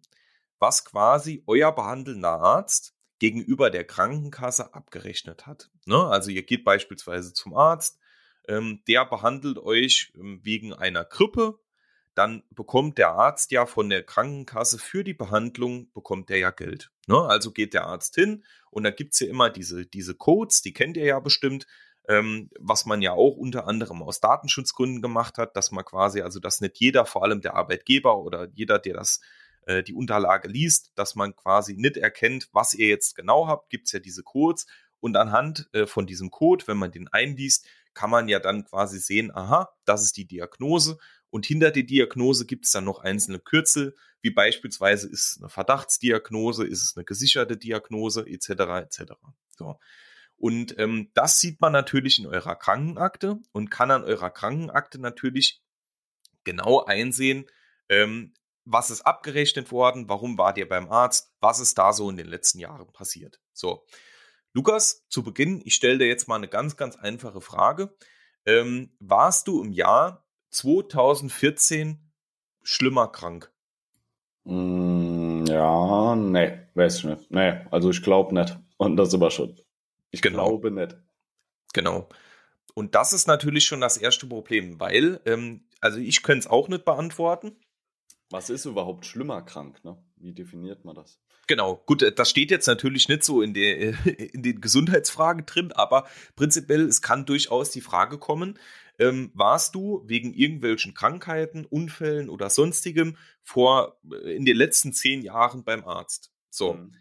was 0.59 0.85
quasi 0.85 1.43
euer 1.47 1.73
behandelnder 1.73 2.39
Arzt 2.39 2.95
gegenüber 3.19 3.69
der 3.69 3.85
Krankenkasse 3.85 4.73
abgerechnet 4.73 5.45
hat. 5.45 5.69
Ne? 5.85 5.97
Also 5.97 6.29
ihr 6.29 6.43
geht 6.43 6.63
beispielsweise 6.63 7.33
zum 7.33 7.55
Arzt, 7.55 7.99
ähm, 8.47 8.81
der 8.87 9.05
behandelt 9.05 9.57
euch 9.59 10.13
ähm, 10.15 10.39
wegen 10.43 10.73
einer 10.73 11.05
Grippe 11.05 11.59
dann 12.15 12.43
bekommt 12.51 12.97
der 12.97 13.11
Arzt 13.11 13.51
ja 13.51 13.65
von 13.65 13.89
der 13.89 14.03
Krankenkasse 14.03 14.77
für 14.77 15.03
die 15.03 15.13
Behandlung, 15.13 15.91
bekommt 15.93 16.29
er 16.29 16.37
ja 16.37 16.51
Geld. 16.51 16.91
Ne? 17.07 17.17
Also 17.17 17.51
geht 17.51 17.73
der 17.73 17.85
Arzt 17.85 18.15
hin 18.15 18.43
und 18.69 18.83
da 18.83 18.91
gibt 18.91 19.13
es 19.13 19.19
ja 19.19 19.27
immer 19.27 19.49
diese, 19.49 19.85
diese 19.85 20.15
Codes, 20.15 20.61
die 20.61 20.73
kennt 20.73 20.97
ihr 20.97 21.05
ja 21.05 21.19
bestimmt, 21.19 21.65
ähm, 22.07 22.49
was 22.59 22.85
man 22.85 23.01
ja 23.01 23.13
auch 23.13 23.35
unter 23.37 23.67
anderem 23.67 24.03
aus 24.03 24.19
Datenschutzgründen 24.19 25.01
gemacht 25.01 25.37
hat, 25.37 25.55
dass 25.55 25.71
man 25.71 25.85
quasi, 25.85 26.21
also 26.21 26.39
dass 26.39 26.61
nicht 26.61 26.77
jeder, 26.77 27.05
vor 27.05 27.23
allem 27.23 27.41
der 27.41 27.55
Arbeitgeber 27.55 28.17
oder 28.19 28.47
jeder, 28.53 28.79
der 28.79 28.95
das 28.95 29.21
äh, 29.65 29.83
die 29.83 29.93
Unterlage 29.93 30.47
liest, 30.47 30.91
dass 30.95 31.15
man 31.15 31.35
quasi 31.35 31.75
nicht 31.75 31.97
erkennt, 31.97 32.49
was 32.51 32.73
ihr 32.73 32.87
jetzt 32.87 33.15
genau 33.15 33.47
habt, 33.47 33.69
gibt 33.69 33.87
es 33.87 33.93
ja 33.93 33.99
diese 33.99 34.23
Codes 34.23 34.67
und 34.99 35.17
anhand 35.17 35.69
äh, 35.73 35.85
von 35.85 36.05
diesem 36.05 36.29
Code, 36.29 36.67
wenn 36.67 36.77
man 36.77 36.91
den 36.91 37.07
einliest, 37.07 37.65
kann 37.93 38.09
man 38.09 38.27
ja 38.27 38.39
dann 38.39 38.65
quasi 38.65 38.99
sehen, 38.99 39.31
aha, 39.33 39.69
das 39.85 40.03
ist 40.03 40.17
die 40.17 40.25
Diagnose 40.25 40.97
und 41.33 41.47
hinter 41.47 41.71
der 41.71 41.81
Diagnose 41.81 42.45
gibt 42.45 42.65
es 42.65 42.71
dann 42.73 42.83
noch 42.83 42.99
einzelne 42.99 43.39
Kürzel, 43.39 43.95
wie 44.21 44.29
beispielsweise 44.29 45.09
ist 45.09 45.31
es 45.31 45.37
eine 45.39 45.49
Verdachtsdiagnose, 45.49 46.63
ist 46.63 46.83
es 46.83 46.95
eine 46.95 47.05
gesicherte 47.05 47.57
Diagnose, 47.57 48.23
etc. 48.27 48.49
etc. 48.83 49.13
So. 49.57 49.79
Und 50.37 50.77
ähm, 50.77 51.09
das 51.15 51.39
sieht 51.39 51.59
man 51.59 51.71
natürlich 51.71 52.19
in 52.19 52.27
eurer 52.27 52.55
Krankenakte 52.55 53.39
und 53.51 53.71
kann 53.71 53.89
an 53.89 54.03
eurer 54.03 54.29
Krankenakte 54.29 55.01
natürlich 55.01 55.63
genau 56.43 56.83
einsehen, 56.83 57.49
ähm, 57.89 58.35
was 58.63 58.91
ist 58.91 59.01
abgerechnet 59.01 59.71
worden, 59.71 60.07
warum 60.09 60.37
wart 60.37 60.59
ihr 60.59 60.69
beim 60.69 60.91
Arzt, 60.91 61.33
was 61.39 61.59
ist 61.59 61.79
da 61.79 61.93
so 61.93 62.11
in 62.11 62.17
den 62.17 62.27
letzten 62.27 62.59
Jahren 62.59 62.93
passiert. 62.93 63.41
So, 63.53 63.87
Lukas, 64.53 65.07
zu 65.09 65.23
Beginn, 65.23 65.63
ich 65.65 65.73
stelle 65.73 65.97
dir 65.97 66.07
jetzt 66.07 66.27
mal 66.27 66.35
eine 66.35 66.47
ganz, 66.47 66.77
ganz 66.77 66.95
einfache 66.95 67.41
Frage. 67.41 67.97
Ähm, 68.45 68.95
warst 68.99 69.47
du 69.47 69.63
im 69.63 69.71
Jahr 69.71 70.22
2014 70.53 71.99
schlimmer 72.61 73.07
krank? 73.07 73.51
Mm, 74.45 75.45
ja, 75.45 76.15
nee, 76.15 76.59
weiß 76.75 76.97
ich 76.99 77.03
nicht. 77.05 77.31
Nee, 77.31 77.61
also 77.71 77.89
ich 77.89 78.01
glaube 78.03 78.33
nicht. 78.33 78.57
Und 78.77 78.97
das 78.97 79.13
immer 79.13 79.31
schon. 79.31 79.59
Ich 80.11 80.21
genau. 80.21 80.49
glaube 80.49 80.71
nicht. 80.71 80.95
Genau. 81.73 82.07
Und 82.75 82.95
das 82.95 83.13
ist 83.13 83.27
natürlich 83.27 83.65
schon 83.65 83.81
das 83.81 83.97
erste 83.97 84.27
Problem, 84.27 84.79
weil, 84.79 85.21
ähm, 85.25 85.65
also 85.79 85.99
ich 85.99 86.23
könnte 86.23 86.39
es 86.39 86.47
auch 86.47 86.67
nicht 86.67 86.85
beantworten. 86.85 87.55
Was 88.29 88.49
ist 88.49 88.65
überhaupt 88.65 89.05
schlimmer 89.05 89.43
krank? 89.43 89.83
Ne? 89.83 89.97
Wie 90.17 90.33
definiert 90.33 90.85
man 90.85 90.95
das? 90.95 91.19
Genau, 91.47 91.83
gut, 91.85 92.01
äh, 92.01 92.11
das 92.11 92.29
steht 92.29 92.51
jetzt 92.51 92.67
natürlich 92.67 93.09
nicht 93.09 93.23
so 93.23 93.41
in, 93.41 93.53
der, 93.53 94.05
in 94.33 94.43
den 94.43 94.61
Gesundheitsfragen 94.61 95.45
drin, 95.45 95.71
aber 95.73 96.07
prinzipiell, 96.35 96.81
es 96.85 97.01
kann 97.01 97.25
durchaus 97.25 97.71
die 97.71 97.81
Frage 97.81 98.17
kommen, 98.17 98.57
ähm, 98.99 99.31
warst 99.33 99.75
du 99.75 100.03
wegen 100.05 100.33
irgendwelchen 100.33 100.93
Krankheiten, 100.93 101.65
Unfällen 101.65 102.29
oder 102.29 102.49
sonstigem 102.49 103.17
vor 103.41 103.99
äh, 104.11 104.35
in 104.35 104.45
den 104.45 104.55
letzten 104.55 104.93
zehn 104.93 105.21
Jahren 105.21 105.63
beim 105.63 105.83
Arzt? 105.85 106.31
So. 106.49 106.73
Mhm. 106.73 106.93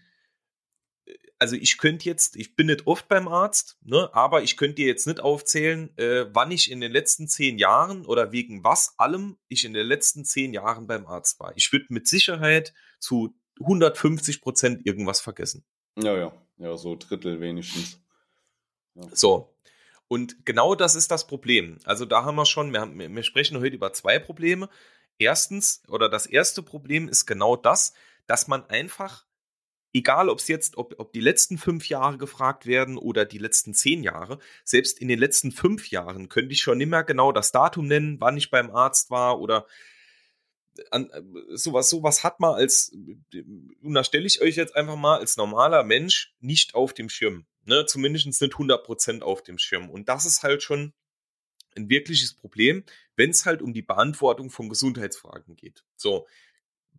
Äh, 1.05 1.15
also 1.39 1.57
ich 1.57 1.79
könnte 1.79 2.05
jetzt, 2.07 2.37
ich 2.37 2.55
bin 2.57 2.69
nicht 2.69 2.87
oft 2.87 3.09
beim 3.09 3.29
Arzt, 3.29 3.77
ne, 3.83 4.09
aber 4.15 4.43
ich 4.43 4.57
könnte 4.57 4.77
dir 4.77 4.87
jetzt 4.87 5.07
nicht 5.07 5.21
aufzählen, 5.21 5.97
äh, 5.99 6.27
wann 6.33 6.51
ich 6.51 6.71
in 6.71 6.81
den 6.81 6.93
letzten 6.93 7.29
zehn 7.29 7.59
Jahren 7.59 8.07
oder 8.07 8.33
wegen 8.33 8.63
was 8.65 8.99
allem 8.99 9.37
ich 9.49 9.65
in 9.65 9.75
den 9.75 9.87
letzten 9.87 10.25
zehn 10.25 10.53
Jahren 10.55 10.87
beim 10.87 11.07
Arzt 11.07 11.41
war. 11.41 11.53
Ich 11.57 11.73
würde 11.73 11.87
mit 11.89 12.07
Sicherheit 12.07 12.73
zu 13.01 13.35
150 13.61 14.41
Prozent 14.41 14.87
irgendwas 14.87 15.21
vergessen. 15.21 15.65
Ja, 15.97 16.17
ja, 16.17 16.33
ja, 16.57 16.77
so 16.77 16.97
Drittel 16.97 17.41
wenigstens. 17.41 18.01
Ja. 18.95 19.09
So, 19.13 19.52
und 20.13 20.45
genau 20.45 20.75
das 20.75 20.95
ist 20.95 21.11
das 21.11 21.27
Problem. 21.27 21.79
Also 21.85 22.05
da 22.05 22.23
haben 22.23 22.35
wir 22.35 22.45
schon, 22.45 22.71
wir, 22.71 22.83
haben, 22.83 22.99
wir 22.99 23.23
sprechen 23.23 23.59
heute 23.61 23.75
über 23.75 23.95
zwei 23.95 24.19
Probleme. 24.19 24.69
Erstens, 25.17 25.83
oder 25.89 26.11
das 26.11 26.27
erste 26.27 26.63
Problem 26.63 27.09
ist 27.09 27.25
genau 27.25 27.57
das, 27.57 27.95
dass 28.27 28.47
man 28.47 28.63
einfach, 28.69 29.25
egal 29.95 30.29
ob 30.29 30.39
es 30.39 30.49
jetzt, 30.49 30.77
ob, 30.77 31.01
ob 31.01 31.15
die 31.15 31.23
letzten 31.23 31.57
fünf 31.57 31.89
Jahre 31.89 32.19
gefragt 32.19 32.67
werden 32.67 32.99
oder 32.99 33.25
die 33.25 33.39
letzten 33.39 33.73
zehn 33.73 34.03
Jahre, 34.03 34.39
selbst 34.65 34.99
in 34.99 35.09
den 35.09 35.19
letzten 35.19 35.51
fünf 35.51 35.91
Jahren 35.91 36.29
könnte 36.29 36.53
ich 36.53 36.61
schon 36.61 36.83
immer 36.83 37.05
genau 37.05 37.33
das 37.33 37.51
Datum 37.51 37.87
nennen, 37.87 38.21
wann 38.21 38.37
ich 38.37 38.51
beim 38.51 38.71
Arzt 38.71 39.09
war 39.09 39.41
oder 39.41 39.67
an, 40.91 41.11
sowas, 41.55 41.89
sowas 41.89 42.23
hat 42.23 42.39
man 42.39 42.53
als, 42.53 42.93
und 42.93 43.95
da 43.95 44.05
stelle 44.05 44.27
ich 44.27 44.43
euch 44.43 44.57
jetzt 44.57 44.77
einfach 44.77 44.97
mal 44.97 45.21
als 45.21 45.39
normaler 45.39 45.85
Mensch 45.85 46.35
nicht 46.41 46.75
auf 46.75 46.93
dem 46.93 47.09
Schirm. 47.09 47.47
Ne? 47.65 47.87
Zumindest 47.87 48.27
nicht 48.27 48.55
100% 48.55 49.23
auf 49.23 49.43
dem 49.43 49.59
Schirm. 49.59 49.91
Und 49.91 50.09
das 50.09 50.25
ist 50.25 50.43
halt 50.43 50.63
schon 50.63 50.93
ein 51.77 51.89
wirkliches 51.89 52.35
Problem, 52.35 52.85
wenn 53.17 53.31
es 53.31 53.47
halt 53.47 53.63
um 53.63 53.73
die 53.73 53.83
Beantwortung 53.83 54.51
von 54.51 54.69
Gesundheitsfragen 54.69 55.57
geht. 55.57 55.85
So, 55.97 56.27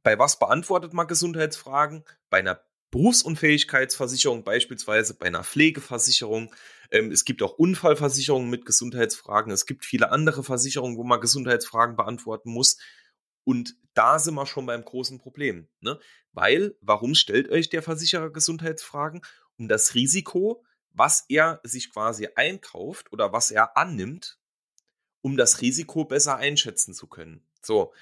bei 0.01 0.17
was 0.19 0.39
beantwortet 0.39 0.93
man 0.93 1.07
Gesundheitsfragen? 1.07 2.03
Bei 2.29 2.39
einer 2.39 2.63
Berufsunfähigkeitsversicherung 2.91 4.43
beispielsweise, 4.43 5.15
bei 5.15 5.25
einer 5.25 5.43
Pflegeversicherung. 5.43 6.53
Ähm, 6.91 7.11
es 7.11 7.25
gibt 7.25 7.41
auch 7.41 7.53
Unfallversicherungen 7.53 8.51
mit 8.51 8.65
Gesundheitsfragen. 8.65 9.51
Es 9.51 9.65
gibt 9.65 9.83
viele 9.83 10.11
andere 10.11 10.43
Versicherungen, 10.43 10.97
wo 10.97 11.03
man 11.03 11.19
Gesundheitsfragen 11.19 11.95
beantworten 11.95 12.51
muss. 12.51 12.77
Und 13.45 13.75
da 13.95 14.19
sind 14.19 14.35
wir 14.35 14.45
schon 14.45 14.67
beim 14.67 14.85
großen 14.85 15.17
Problem. 15.17 15.67
Ne? 15.79 15.99
Weil, 16.33 16.75
warum 16.81 17.15
stellt 17.15 17.49
euch 17.49 17.69
der 17.69 17.81
Versicherer 17.81 18.31
Gesundheitsfragen? 18.31 19.21
Um 19.57 19.67
das 19.67 19.95
Risiko, 19.95 20.65
was 20.91 21.25
er 21.29 21.59
sich 21.63 21.91
quasi 21.91 22.29
einkauft 22.35 23.11
oder 23.11 23.33
was 23.33 23.51
er 23.51 23.77
annimmt, 23.77 24.39
um 25.21 25.37
das 25.37 25.61
Risiko 25.61 26.05
besser 26.05 26.37
einschätzen 26.37 26.93
zu 26.93 27.07
können. 27.07 27.45
So, 27.61 27.93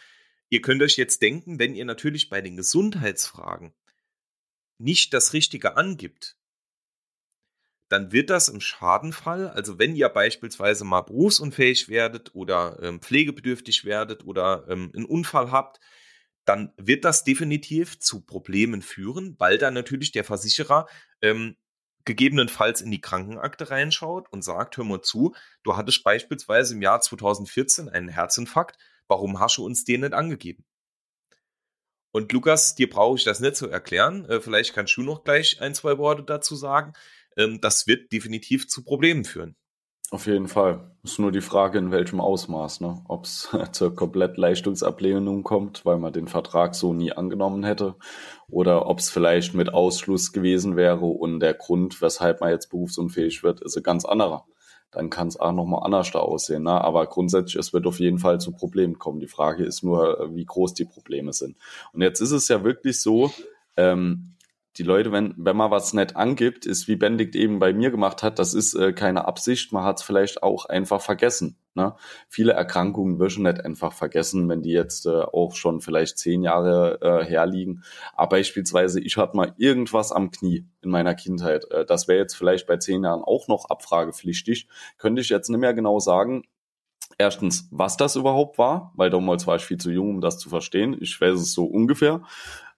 ihr 0.50 0.62
könnt 0.62 0.82
euch 0.82 0.98
jetzt 0.98 1.22
denken, 1.22 1.60
wenn 1.60 1.76
ihr 1.76 1.86
natürlich 1.86 2.30
bei 2.30 2.42
den 2.42 2.56
Gesundheitsfragen 2.56 3.74
nicht 4.78 5.14
das 5.14 5.34
Richtige 5.34 5.78
angibt, 5.78 6.38
dann 7.92 8.12
wird 8.14 8.30
das 8.30 8.48
im 8.48 8.62
Schadenfall, 8.62 9.50
also 9.50 9.78
wenn 9.78 9.96
ihr 9.96 10.08
beispielsweise 10.08 10.86
mal 10.86 11.02
berufsunfähig 11.02 11.90
werdet 11.90 12.34
oder 12.34 12.80
ähm, 12.82 13.02
pflegebedürftig 13.02 13.84
werdet 13.84 14.26
oder 14.26 14.66
ähm, 14.70 14.92
einen 14.96 15.06
Unfall 15.06 15.52
habt, 15.52 15.82
dann 16.46 16.74
wird 16.78 17.06
das 17.06 17.24
definitiv 17.24 18.00
zu 18.00 18.22
Problemen 18.22 18.82
führen, 18.82 19.36
weil 19.38 19.58
dann 19.58 19.74
natürlich 19.74 20.12
der 20.12 20.24
Versicherer 20.24 20.88
ähm, 21.22 21.56
gegebenenfalls 22.06 22.82
in 22.82 22.92
die 22.92 23.02
Krankenakte 23.02 23.70
reinschaut 23.70 24.32
und 24.32 24.44
sagt, 24.44 24.78
hör 24.78 24.84
mal 24.84 25.02
zu, 25.02 25.36
du 25.64 25.78
hattest 25.78 26.04
beispielsweise 26.04 26.74
im 26.74 26.82
Jahr 26.82 27.00
2014 27.00 27.90
einen 27.90 28.10
Herzinfarkt, 28.10 28.78
warum 29.08 29.40
hast 29.40 29.58
du 29.58 29.66
uns 29.66 29.84
den 29.84 30.02
nicht 30.02 30.14
angegeben? 30.14 30.66
Und 32.12 32.32
Lukas, 32.34 32.76
dir 32.76 32.90
brauche 32.90 33.18
ich 33.18 33.24
das 33.24 33.40
nicht 33.40 33.56
zu 33.56 33.70
erklären. 33.70 34.26
Äh, 34.26 34.42
vielleicht 34.42 34.74
kannst 34.74 34.98
du 34.98 35.02
noch 35.02 35.24
gleich 35.24 35.62
ein, 35.62 35.74
zwei 35.74 35.98
Worte 35.98 36.24
dazu 36.24 36.56
sagen. 36.56 36.94
Ähm, 37.38 37.62
das 37.62 37.88
wird 37.88 38.12
definitiv 38.12 38.68
zu 38.68 38.84
Problemen 38.84 39.24
führen. 39.24 39.56
Auf 40.12 40.28
jeden 40.28 40.50
Fall. 40.50 40.92
Ist 41.04 41.20
nur 41.20 41.32
die 41.32 41.42
Frage, 41.42 41.80
in 41.80 41.90
welchem 41.90 42.20
Ausmaß, 42.20 42.82
ne? 42.82 43.02
Ob 43.08 43.24
es 43.24 43.50
zur 43.72 43.96
Komplettleistungsablehnung 43.96 45.44
kommt, 45.44 45.86
weil 45.86 45.98
man 45.98 46.14
den 46.14 46.28
Vertrag 46.28 46.76
so 46.76 46.94
nie 46.94 47.14
angenommen 47.14 47.64
hätte, 47.64 47.96
oder 48.50 48.88
ob 48.88 49.00
es 49.00 49.10
vielleicht 49.10 49.54
mit 49.54 49.74
Ausschluss 49.74 50.34
gewesen 50.34 50.76
wäre 50.76 51.06
und 51.06 51.40
der 51.40 51.54
Grund, 51.54 52.02
weshalb 52.02 52.42
man 52.42 52.52
jetzt 52.52 52.70
berufsunfähig 52.70 53.42
wird, 53.42 53.62
ist 53.62 53.78
ein 53.78 53.84
ganz 53.84 54.06
anderer 54.06 54.46
dann 54.92 55.10
kann 55.10 55.30
es 55.30 55.40
auch 55.40 55.54
nochmal 55.54 55.84
anders 55.84 56.12
da 56.12 56.20
aussehen. 56.20 56.64
Ne? 56.64 56.72
Aber 56.72 57.08
grundsätzlich, 57.08 57.56
es 57.56 57.72
wird 57.72 57.88
auf 57.88 58.00
jeden 58.00 58.20
Fall 58.20 58.42
zu 58.42 58.52
Problemen 58.52 59.00
kommen. 59.00 59.22
Die 59.22 59.28
Frage 59.28 59.64
ist 59.64 59.84
nur, 59.84 60.30
wie 60.34 60.44
groß 60.46 60.74
die 60.74 60.84
Probleme 60.86 61.32
sind. 61.32 61.56
Und 61.94 62.02
jetzt 62.02 62.20
ist 62.20 62.32
es 62.32 62.50
ja 62.50 62.64
wirklich 62.64 63.00
so, 63.00 63.32
ähm, 63.78 64.36
die 64.78 64.84
Leute, 64.84 65.12
wenn, 65.12 65.34
wenn 65.38 65.58
man 65.58 65.70
was 65.70 65.94
nicht 65.94 66.16
angibt, 66.16 66.66
ist 66.66 66.88
wie 66.88 66.96
Benedikt 66.96 67.36
eben 67.36 67.60
bei 67.60 67.74
mir 67.74 67.92
gemacht 67.92 68.24
hat, 68.24 68.40
das 68.40 68.54
ist 68.54 68.74
äh, 68.74 68.94
keine 68.94 69.26
Absicht, 69.26 69.74
man 69.74 69.84
hat 69.84 70.00
es 70.00 70.04
vielleicht 70.04 70.44
auch 70.44 70.66
einfach 70.66 71.02
vergessen. 71.02 71.58
Ne? 71.74 71.96
Viele 72.30 72.54
Erkrankungen 72.54 73.20
wirst 73.20 73.40
nicht 73.40 73.66
einfach 73.66 73.94
vergessen, 73.94 74.48
wenn 74.48 74.62
die 74.62 74.72
jetzt 74.72 75.06
äh, 75.06 75.10
auch 75.10 75.56
schon 75.56 75.82
vielleicht 75.82 76.18
zehn 76.18 76.44
Jahre 76.44 77.00
äh, 77.02 77.26
herliegen. 77.26 77.84
Aber 78.14 78.38
beispielsweise, 78.38 79.02
ich 79.02 79.18
hatte 79.18 79.36
mal 79.36 79.54
irgendwas 79.58 80.12
am 80.12 80.32
Knie 80.32 80.66
in 80.82 80.90
meiner 80.90 81.16
Kindheit. 81.16 81.70
Äh, 81.72 81.86
das 81.86 82.08
wäre 82.08 82.20
jetzt 82.20 82.36
vielleicht 82.36 82.66
bei 82.66 82.78
zehn 82.78 83.04
Jahren 83.04 83.24
auch 83.24 83.48
noch 83.50 83.66
abfragepflichtig. 83.70 84.68
Könnte 84.98 85.22
ich 85.22 85.30
jetzt 85.30 85.50
nicht 85.50 85.60
mehr 85.60 85.74
genau 85.74 86.00
sagen, 86.00 86.44
erstens, 87.18 87.68
was 87.72 87.98
das 87.98 88.16
überhaupt 88.16 88.58
war, 88.58 88.94
weil 88.96 89.10
damals 89.10 89.48
war 89.48 89.58
ich 89.58 89.64
viel 89.64 89.78
zu 89.78 89.92
jung, 89.92 90.10
um 90.10 90.22
das 90.22 90.38
zu 90.40 90.50
verstehen. 90.50 90.98
Ich 91.00 91.20
weiß 91.20 91.40
es 91.40 91.54
so 91.54 91.66
ungefähr 91.66 92.22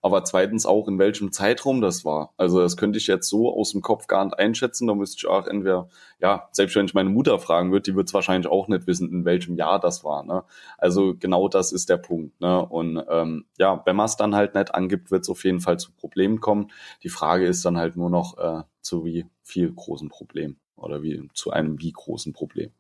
aber 0.04 0.26
zweitens 0.26 0.66
auch 0.66 0.90
in 0.90 1.00
welchem 1.00 1.32
Zeitraum 1.32 1.80
das 1.80 2.04
war. 2.04 2.34
Also 2.36 2.60
das 2.60 2.76
könnte 2.76 3.00
ich 3.00 3.08
jetzt 3.08 3.30
so 3.30 3.56
aus 3.56 3.72
dem 3.72 3.82
Kopf 3.82 4.08
gar 4.08 4.26
nicht 4.26 4.38
einschätzen. 4.38 4.86
Da 4.86 4.96
müsste 4.96 5.16
ich 5.18 5.28
auch 5.28 5.48
entweder, 5.48 5.88
ja, 6.20 6.50
selbst 6.52 6.76
wenn 6.76 6.86
ich 6.86 6.94
meine 6.94 7.10
Mutter 7.10 7.40
fragen 7.40 7.72
würde, 7.72 7.84
die 7.84 7.96
wird 7.96 8.10
es 8.10 8.14
wahrscheinlich 8.14 8.52
auch 8.52 8.68
nicht 8.68 8.86
wissen, 8.86 9.10
in 9.14 9.24
welchem 9.24 9.56
Jahr 9.56 9.80
das 9.80 10.04
war. 10.04 10.24
Ne? 10.24 10.44
Also 10.78 11.16
genau 11.18 11.48
das 11.48 11.72
ist 11.72 11.90
der 11.90 11.96
Punkt. 11.98 12.40
Ne? 12.42 12.66
Und 12.66 13.02
ähm, 13.10 13.46
ja, 13.58 13.82
wenn 13.86 13.96
man 13.96 14.08
es 14.08 14.18
dann 14.18 14.36
halt 14.36 14.56
nicht 14.56 14.76
angibt, 14.76 15.10
wird 15.10 15.24
es 15.24 15.30
auf 15.30 15.46
jeden 15.46 15.62
Fall 15.62 15.80
zu 15.80 15.94
Problemen 15.94 16.42
kommen. 16.42 16.70
Die 17.04 17.10
Frage 17.10 17.46
ist 17.46 17.64
dann 17.64 17.78
halt 17.78 17.96
nur 17.96 18.10
noch 18.10 18.38
äh, 18.38 18.64
zu 18.82 19.06
wie 19.06 19.26
viel 19.42 19.72
großen 19.72 20.10
Problem 20.10 20.58
oder 20.76 21.02
wie 21.02 21.30
zu 21.34 21.52
einem 21.52 21.80
wie 21.80 21.94
großen 21.94 22.34
Problem. 22.34 22.72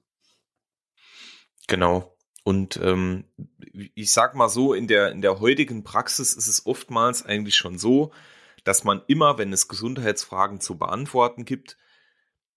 Genau. 1.69 2.13
Und 2.43 2.77
ähm, 2.83 3.25
ich 3.95 4.11
sag 4.11 4.35
mal 4.35 4.49
so, 4.49 4.73
in 4.73 4.87
der, 4.87 5.11
in 5.11 5.21
der 5.21 5.39
heutigen 5.39 5.83
Praxis 5.83 6.33
ist 6.33 6.47
es 6.47 6.65
oftmals 6.65 7.25
eigentlich 7.25 7.55
schon 7.55 7.77
so, 7.77 8.11
dass 8.63 8.83
man 8.83 9.01
immer, 9.07 9.37
wenn 9.37 9.53
es 9.53 9.67
Gesundheitsfragen 9.67 10.59
zu 10.59 10.77
beantworten 10.77 11.45
gibt, 11.45 11.77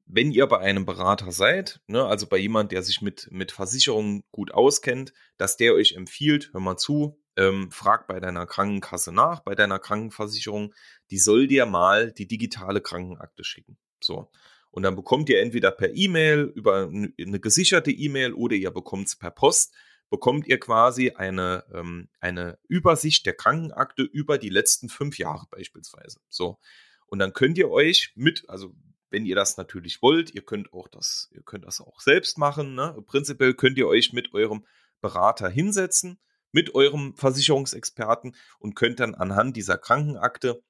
wenn 0.07 0.31
ihr 0.31 0.47
bei 0.47 0.59
einem 0.59 0.87
Berater 0.87 1.33
seid, 1.33 1.81
ne, 1.89 2.05
also 2.05 2.27
bei 2.27 2.37
jemand, 2.37 2.71
der 2.73 2.83
sich 2.83 3.03
mit, 3.03 3.29
mit 3.31 3.51
Versicherungen 3.51 4.23
gut 4.31 4.53
auskennt, 4.55 5.13
dass 5.37 5.57
der 5.57 5.75
euch 5.75 5.93
empfiehlt, 5.93 6.51
hör 6.53 6.61
mal 6.61 6.77
zu, 6.77 7.21
ähm, 7.37 7.71
frag 7.73 8.07
bei 8.07 8.21
deiner 8.21 8.47
Krankenkasse 8.47 9.13
nach, 9.13 9.41
bei 9.41 9.55
deiner 9.55 9.79
Krankenversicherung, 9.79 10.73
die 11.11 11.19
soll 11.19 11.49
dir 11.49 11.67
mal 11.67 12.13
die 12.13 12.29
digitale 12.29 12.81
Krankenakte 12.81 13.43
schicken. 13.43 13.77
So. 14.07 14.31
Und 14.71 14.83
dann 14.83 14.95
bekommt 14.95 15.29
ihr 15.29 15.41
entweder 15.41 15.71
per 15.71 15.95
E-Mail, 15.95 16.53
über 16.55 16.89
eine 16.89 17.41
gesicherte 17.41 17.91
E-Mail 17.91 18.35
oder 18.35 18.55
ihr 18.55 18.71
bekommt 18.71 19.09
es 19.09 19.17
per 19.17 19.31
Post, 19.31 19.75
bekommt 20.11 20.47
ihr 20.47 20.61
quasi 20.61 21.11
eine, 21.11 21.65
ähm, 21.73 22.09
eine 22.21 22.59
Übersicht 22.69 23.27
der 23.27 23.35
Krankenakte 23.35 24.03
über 24.03 24.39
die 24.39 24.51
letzten 24.51 24.89
fünf 24.89 25.19
Jahre 25.19 25.47
beispielsweise. 25.51 26.21
So. 26.29 26.59
Und 27.07 27.19
dann 27.19 27.33
könnt 27.33 27.59
ihr 27.59 27.71
euch 27.71 28.13
mit, 28.15 28.49
also 28.49 28.75
wenn 29.11 29.25
ihr 29.25 29.37
das 29.37 29.57
natürlich 29.57 30.03
wollt, 30.03 30.35
ihr 30.35 30.43
könnt 30.43 30.73
auch 30.73 30.89
das, 30.89 31.29
ihr 31.33 31.43
könnt 31.43 31.65
das 31.65 31.81
auch 31.81 32.01
selbst 32.01 32.39
machen. 32.39 32.75
Ne? 32.75 33.03
Prinzipiell 33.07 33.55
könnt 33.55 33.79
ihr 33.79 33.89
euch 33.89 34.13
mit 34.13 34.35
eurem 34.35 34.67
Berater 35.01 35.49
hinsetzen, 35.49 36.19
mit 36.53 36.75
eurem 36.75 37.15
Versicherungsexperten 37.15 38.35
und 38.59 38.75
könnt 38.75 39.01
dann 39.01 39.15
anhand 39.15 39.57
dieser 39.57 39.79
Krankenakte 39.79 40.63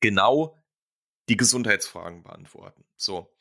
genau 0.00 0.56
die 1.28 1.36
Gesundheitsfragen 1.36 2.22
beantworten. 2.22 2.84
So. 2.96 3.32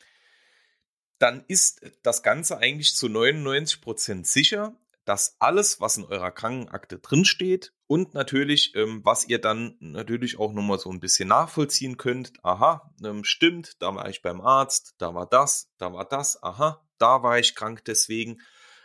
Dann 1.19 1.45
ist 1.47 1.81
das 2.03 2.23
Ganze 2.23 2.57
eigentlich 2.57 2.95
zu 2.95 3.07
99 3.07 3.81
Prozent 3.81 4.27
sicher, 4.27 4.77
dass 5.05 5.35
alles, 5.39 5.79
was 5.79 5.97
in 5.97 6.03
eurer 6.03 6.31
Krankenakte 6.31 6.99
drinsteht 6.99 7.73
und 7.87 8.15
natürlich, 8.15 8.75
ähm, 8.75 9.01
was 9.03 9.27
ihr 9.27 9.39
dann 9.39 9.75
natürlich 9.79 10.39
auch 10.39 10.51
nochmal 10.51 10.79
so 10.79 10.91
ein 10.91 10.99
bisschen 10.99 11.29
nachvollziehen 11.29 11.97
könnt. 11.97 12.33
Aha, 12.43 12.91
ähm, 13.03 13.23
stimmt, 13.23 13.81
da 13.81 13.93
war 13.93 14.09
ich 14.09 14.23
beim 14.23 14.41
Arzt, 14.41 14.95
da 14.97 15.13
war 15.13 15.27
das, 15.27 15.71
da 15.77 15.93
war 15.93 16.05
das, 16.05 16.41
aha, 16.41 16.83
da 16.97 17.21
war 17.23 17.39
ich 17.39 17.55
krank 17.55 17.85
deswegen. 17.85 18.41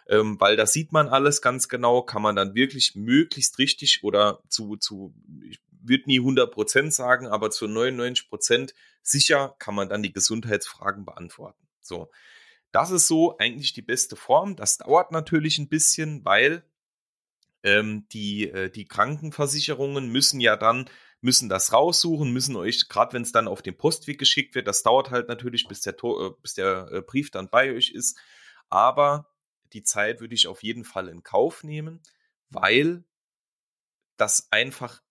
Ähm, 0.09 0.41
weil 0.41 0.57
da 0.57 0.67
sieht 0.67 0.93
man 0.93 1.09
alles 1.09 1.41
ganz 1.41 1.69
genau, 1.69 2.03
kann 2.03 2.23
man 2.23 2.37
dann 2.37 2.55
wirklich 2.55 2.95
möglichst 2.97 3.59
richtig 3.59 4.03
oder 4.03 4.43
zu, 4.49 4.77
zu 4.77 5.15
würde 5.83 6.05
nie 6.07 6.21
100% 6.21 6.91
sagen, 6.91 7.27
aber 7.27 7.51
zu 7.51 7.67
99% 7.67 8.75
sicher 9.03 9.55
kann 9.59 9.75
man 9.75 9.89
dann 9.89 10.03
die 10.03 10.13
Gesundheitsfragen 10.13 11.05
beantworten. 11.05 11.67
So. 11.81 12.11
Das 12.73 12.91
ist 12.91 13.09
so 13.09 13.37
eigentlich 13.39 13.73
die 13.73 13.83
beste 13.83 14.17
Form. 14.17 14.57
Das 14.57 14.79
dauert 14.79 15.11
natürlich 15.11 15.59
ein 15.59 15.69
bisschen, 15.69 16.25
weil 16.25 16.63
ähm, 17.63 18.07
die, 18.13 18.49
äh, 18.49 18.71
die 18.71 18.85
Krankenversicherungen 18.85 20.11
müssen 20.11 20.41
ja 20.41 20.57
dann, 20.57 20.89
müssen 21.21 21.49
das 21.49 21.73
raussuchen, 21.73 22.33
müssen 22.33 22.57
euch, 22.57 22.89
gerade 22.89 23.13
wenn 23.13 23.23
es 23.23 23.33
dann 23.33 23.49
auf 23.49 23.61
den 23.61 23.77
Postweg 23.77 24.19
geschickt 24.19 24.55
wird, 24.55 24.67
das 24.67 24.83
dauert 24.83 25.11
halt 25.11 25.29
natürlich, 25.29 25.69
bis 25.69 25.81
der, 25.81 25.95
äh, 26.03 26.31
bis 26.41 26.55
der 26.55 26.89
äh, 26.93 27.03
Brief 27.03 27.31
dann 27.31 27.51
bei 27.51 27.73
euch 27.73 27.91
ist. 27.91 28.19
Aber 28.69 29.31
die 29.73 29.83
Zeit 29.83 30.21
würde 30.21 30.35
ich 30.35 30.47
auf 30.47 30.63
jeden 30.63 30.85
Fall 30.85 31.09
in 31.09 31.23
Kauf 31.23 31.65
nehmen, 31.65 32.01
weil 32.49 33.05
das 34.17 34.49
einfach 34.51 35.03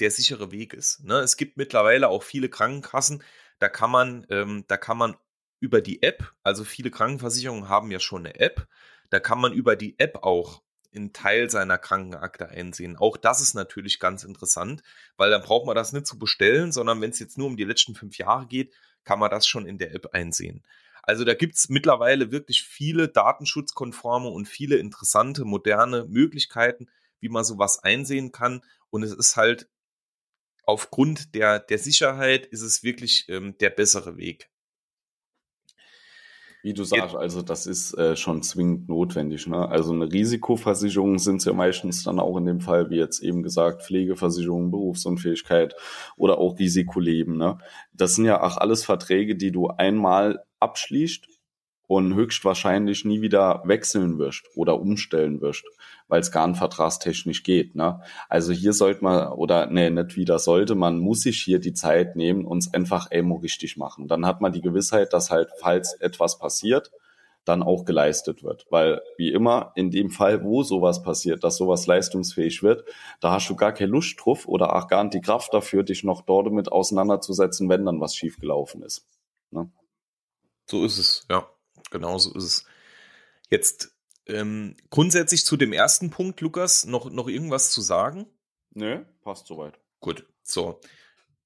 der 0.00 0.10
sichere 0.10 0.52
Weg 0.52 0.74
ist. 0.74 1.04
Ne? 1.04 1.18
Es 1.20 1.36
gibt 1.36 1.56
mittlerweile 1.56 2.08
auch 2.08 2.22
viele 2.22 2.48
Krankenkassen, 2.48 3.22
da 3.58 3.68
kann 3.68 3.90
man, 3.90 4.26
ähm, 4.30 4.64
da 4.68 4.76
kann 4.76 4.98
man 4.98 5.16
über 5.60 5.80
die 5.80 6.02
App, 6.02 6.32
also 6.42 6.64
viele 6.64 6.90
Krankenversicherungen 6.90 7.68
haben 7.68 7.90
ja 7.90 8.00
schon 8.00 8.26
eine 8.26 8.40
App, 8.40 8.66
da 9.10 9.20
kann 9.20 9.40
man 9.40 9.52
über 9.52 9.76
die 9.76 9.98
App 9.98 10.22
auch 10.22 10.62
einen 10.94 11.12
Teil 11.12 11.50
seiner 11.50 11.78
Krankenakte 11.78 12.48
einsehen. 12.48 12.96
Auch 12.96 13.16
das 13.16 13.40
ist 13.40 13.54
natürlich 13.54 14.00
ganz 14.00 14.24
interessant, 14.24 14.82
weil 15.16 15.30
dann 15.30 15.42
braucht 15.42 15.66
man 15.66 15.76
das 15.76 15.92
nicht 15.92 16.06
zu 16.06 16.18
bestellen, 16.18 16.72
sondern 16.72 17.00
wenn 17.00 17.10
es 17.10 17.18
jetzt 17.18 17.38
nur 17.38 17.46
um 17.46 17.56
die 17.56 17.64
letzten 17.64 17.94
fünf 17.94 18.18
Jahre 18.18 18.46
geht, 18.46 18.74
kann 19.04 19.18
man 19.18 19.30
das 19.30 19.46
schon 19.46 19.66
in 19.66 19.78
der 19.78 19.94
App 19.94 20.08
einsehen. 20.12 20.64
Also 21.02 21.24
da 21.24 21.34
gibt 21.34 21.56
es 21.56 21.68
mittlerweile 21.68 22.30
wirklich 22.30 22.62
viele 22.62 23.08
datenschutzkonforme 23.08 24.28
und 24.28 24.46
viele 24.46 24.76
interessante, 24.76 25.44
moderne 25.44 26.04
Möglichkeiten, 26.04 26.88
wie 27.20 27.28
man 27.28 27.44
sowas 27.44 27.82
einsehen 27.82 28.32
kann. 28.32 28.62
Und 28.90 29.02
es 29.02 29.12
ist 29.12 29.36
halt 29.36 29.68
aufgrund 30.64 31.34
der, 31.34 31.58
der 31.58 31.78
Sicherheit 31.78 32.46
ist 32.46 32.62
es 32.62 32.82
wirklich 32.82 33.26
ähm, 33.28 33.56
der 33.58 33.70
bessere 33.70 34.16
Weg. 34.16 34.50
Wie 36.62 36.74
du 36.74 36.84
sagst, 36.84 37.16
also 37.16 37.40
das 37.40 37.66
ist 37.66 37.94
äh, 37.94 38.16
schon 38.16 38.42
zwingend 38.42 38.86
notwendig. 38.86 39.46
Ne? 39.46 39.66
Also 39.66 39.92
eine 39.92 40.12
Risikoversicherung 40.12 41.18
sind 41.18 41.36
es 41.36 41.46
ja 41.46 41.54
meistens 41.54 42.04
dann 42.04 42.20
auch 42.20 42.36
in 42.36 42.44
dem 42.44 42.60
Fall, 42.60 42.90
wie 42.90 42.98
jetzt 42.98 43.20
eben 43.20 43.42
gesagt, 43.42 43.82
Pflegeversicherung, 43.82 44.70
Berufsunfähigkeit 44.70 45.74
oder 46.16 46.36
auch 46.36 46.58
Risikoleben. 46.58 47.38
Ne? 47.38 47.56
Das 47.94 48.14
sind 48.14 48.26
ja 48.26 48.42
auch 48.42 48.58
alles 48.58 48.84
Verträge, 48.84 49.36
die 49.36 49.52
du 49.52 49.68
einmal 49.68 50.44
abschließt 50.58 51.39
und 51.90 52.14
höchstwahrscheinlich 52.14 53.04
nie 53.04 53.20
wieder 53.20 53.62
wechseln 53.64 54.20
wirst 54.20 54.44
oder 54.54 54.80
umstellen 54.80 55.40
wirst, 55.40 55.64
weil 56.06 56.20
es 56.20 56.30
gar 56.30 56.46
nicht 56.46 56.58
vertragstechnisch 56.58 57.42
geht. 57.42 57.74
Ne? 57.74 58.00
Also 58.28 58.52
hier 58.52 58.72
sollte 58.74 59.02
man, 59.02 59.32
oder 59.32 59.66
nee, 59.66 59.90
nicht 59.90 60.14
wieder 60.14 60.38
sollte, 60.38 60.76
man 60.76 61.00
muss 61.00 61.22
sich 61.22 61.42
hier 61.42 61.58
die 61.58 61.72
Zeit 61.72 62.14
nehmen 62.14 62.44
und 62.44 62.58
es 62.58 62.72
einfach 62.72 63.10
emo 63.10 63.34
richtig 63.38 63.76
machen. 63.76 64.06
Dann 64.06 64.24
hat 64.24 64.40
man 64.40 64.52
die 64.52 64.60
Gewissheit, 64.60 65.12
dass 65.12 65.32
halt, 65.32 65.48
falls 65.58 65.94
etwas 65.94 66.38
passiert, 66.38 66.92
dann 67.44 67.60
auch 67.64 67.84
geleistet 67.84 68.44
wird. 68.44 68.66
Weil, 68.70 69.02
wie 69.16 69.32
immer, 69.32 69.72
in 69.74 69.90
dem 69.90 70.10
Fall, 70.10 70.44
wo 70.44 70.62
sowas 70.62 71.02
passiert, 71.02 71.42
dass 71.42 71.56
sowas 71.56 71.88
leistungsfähig 71.88 72.62
wird, 72.62 72.84
da 73.18 73.32
hast 73.32 73.50
du 73.50 73.56
gar 73.56 73.72
keine 73.72 73.90
Lust 73.90 74.14
drauf 74.24 74.46
oder 74.46 74.76
auch 74.76 74.86
gar 74.86 75.02
nicht 75.02 75.14
die 75.14 75.22
Kraft 75.22 75.52
dafür, 75.52 75.82
dich 75.82 76.04
noch 76.04 76.22
dort 76.22 76.46
damit 76.46 76.70
auseinanderzusetzen, 76.70 77.68
wenn 77.68 77.84
dann 77.84 78.00
was 78.00 78.14
schiefgelaufen 78.14 78.84
ist. 78.84 79.08
Ne? 79.50 79.68
So 80.66 80.84
ist 80.84 80.98
es, 80.98 81.26
ja. 81.28 81.48
Genau 81.90 82.18
so 82.18 82.34
ist 82.34 82.44
es. 82.44 82.64
Jetzt 83.50 83.94
ähm, 84.26 84.76
grundsätzlich 84.90 85.44
zu 85.44 85.56
dem 85.56 85.72
ersten 85.72 86.10
Punkt, 86.10 86.40
Lukas, 86.40 86.84
noch, 86.84 87.10
noch 87.10 87.28
irgendwas 87.28 87.70
zu 87.70 87.80
sagen? 87.80 88.26
Nö, 88.72 89.04
passt 89.22 89.46
soweit. 89.46 89.78
Gut, 89.98 90.26
so. 90.42 90.80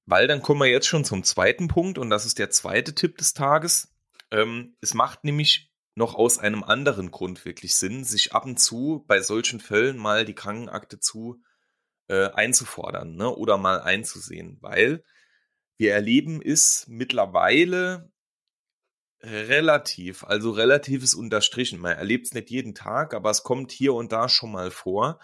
Weil 0.06 0.26
dann 0.28 0.42
kommen 0.42 0.60
wir 0.60 0.68
jetzt 0.68 0.86
schon 0.86 1.04
zum 1.04 1.24
zweiten 1.24 1.68
Punkt 1.68 1.98
und 1.98 2.10
das 2.10 2.26
ist 2.26 2.38
der 2.38 2.50
zweite 2.50 2.94
Tipp 2.94 3.16
des 3.16 3.32
Tages. 3.32 3.94
Ähm, 4.30 4.76
es 4.80 4.92
macht 4.92 5.24
nämlich 5.24 5.72
noch 5.94 6.14
aus 6.14 6.38
einem 6.38 6.62
anderen 6.62 7.10
Grund 7.10 7.44
wirklich 7.44 7.74
Sinn, 7.74 8.04
sich 8.04 8.32
ab 8.32 8.44
und 8.44 8.58
zu 8.58 9.04
bei 9.06 9.20
solchen 9.20 9.60
Fällen 9.60 9.96
mal 9.96 10.24
die 10.24 10.34
Krankenakte 10.34 10.98
zu 10.98 11.40
äh, 12.08 12.30
einzufordern 12.32 13.16
ne, 13.16 13.34
oder 13.34 13.56
mal 13.56 13.80
einzusehen, 13.80 14.58
weil 14.60 15.04
wir 15.76 15.92
erleben 15.92 16.42
es 16.42 16.86
mittlerweile 16.88 18.12
Relativ, 19.26 20.22
also 20.24 20.50
relativ 20.50 21.02
ist 21.02 21.14
unterstrichen. 21.14 21.80
Man 21.80 21.96
erlebt 21.96 22.26
es 22.26 22.34
nicht 22.34 22.50
jeden 22.50 22.74
Tag, 22.74 23.14
aber 23.14 23.30
es 23.30 23.42
kommt 23.42 23.72
hier 23.72 23.94
und 23.94 24.12
da 24.12 24.28
schon 24.28 24.52
mal 24.52 24.70
vor, 24.70 25.18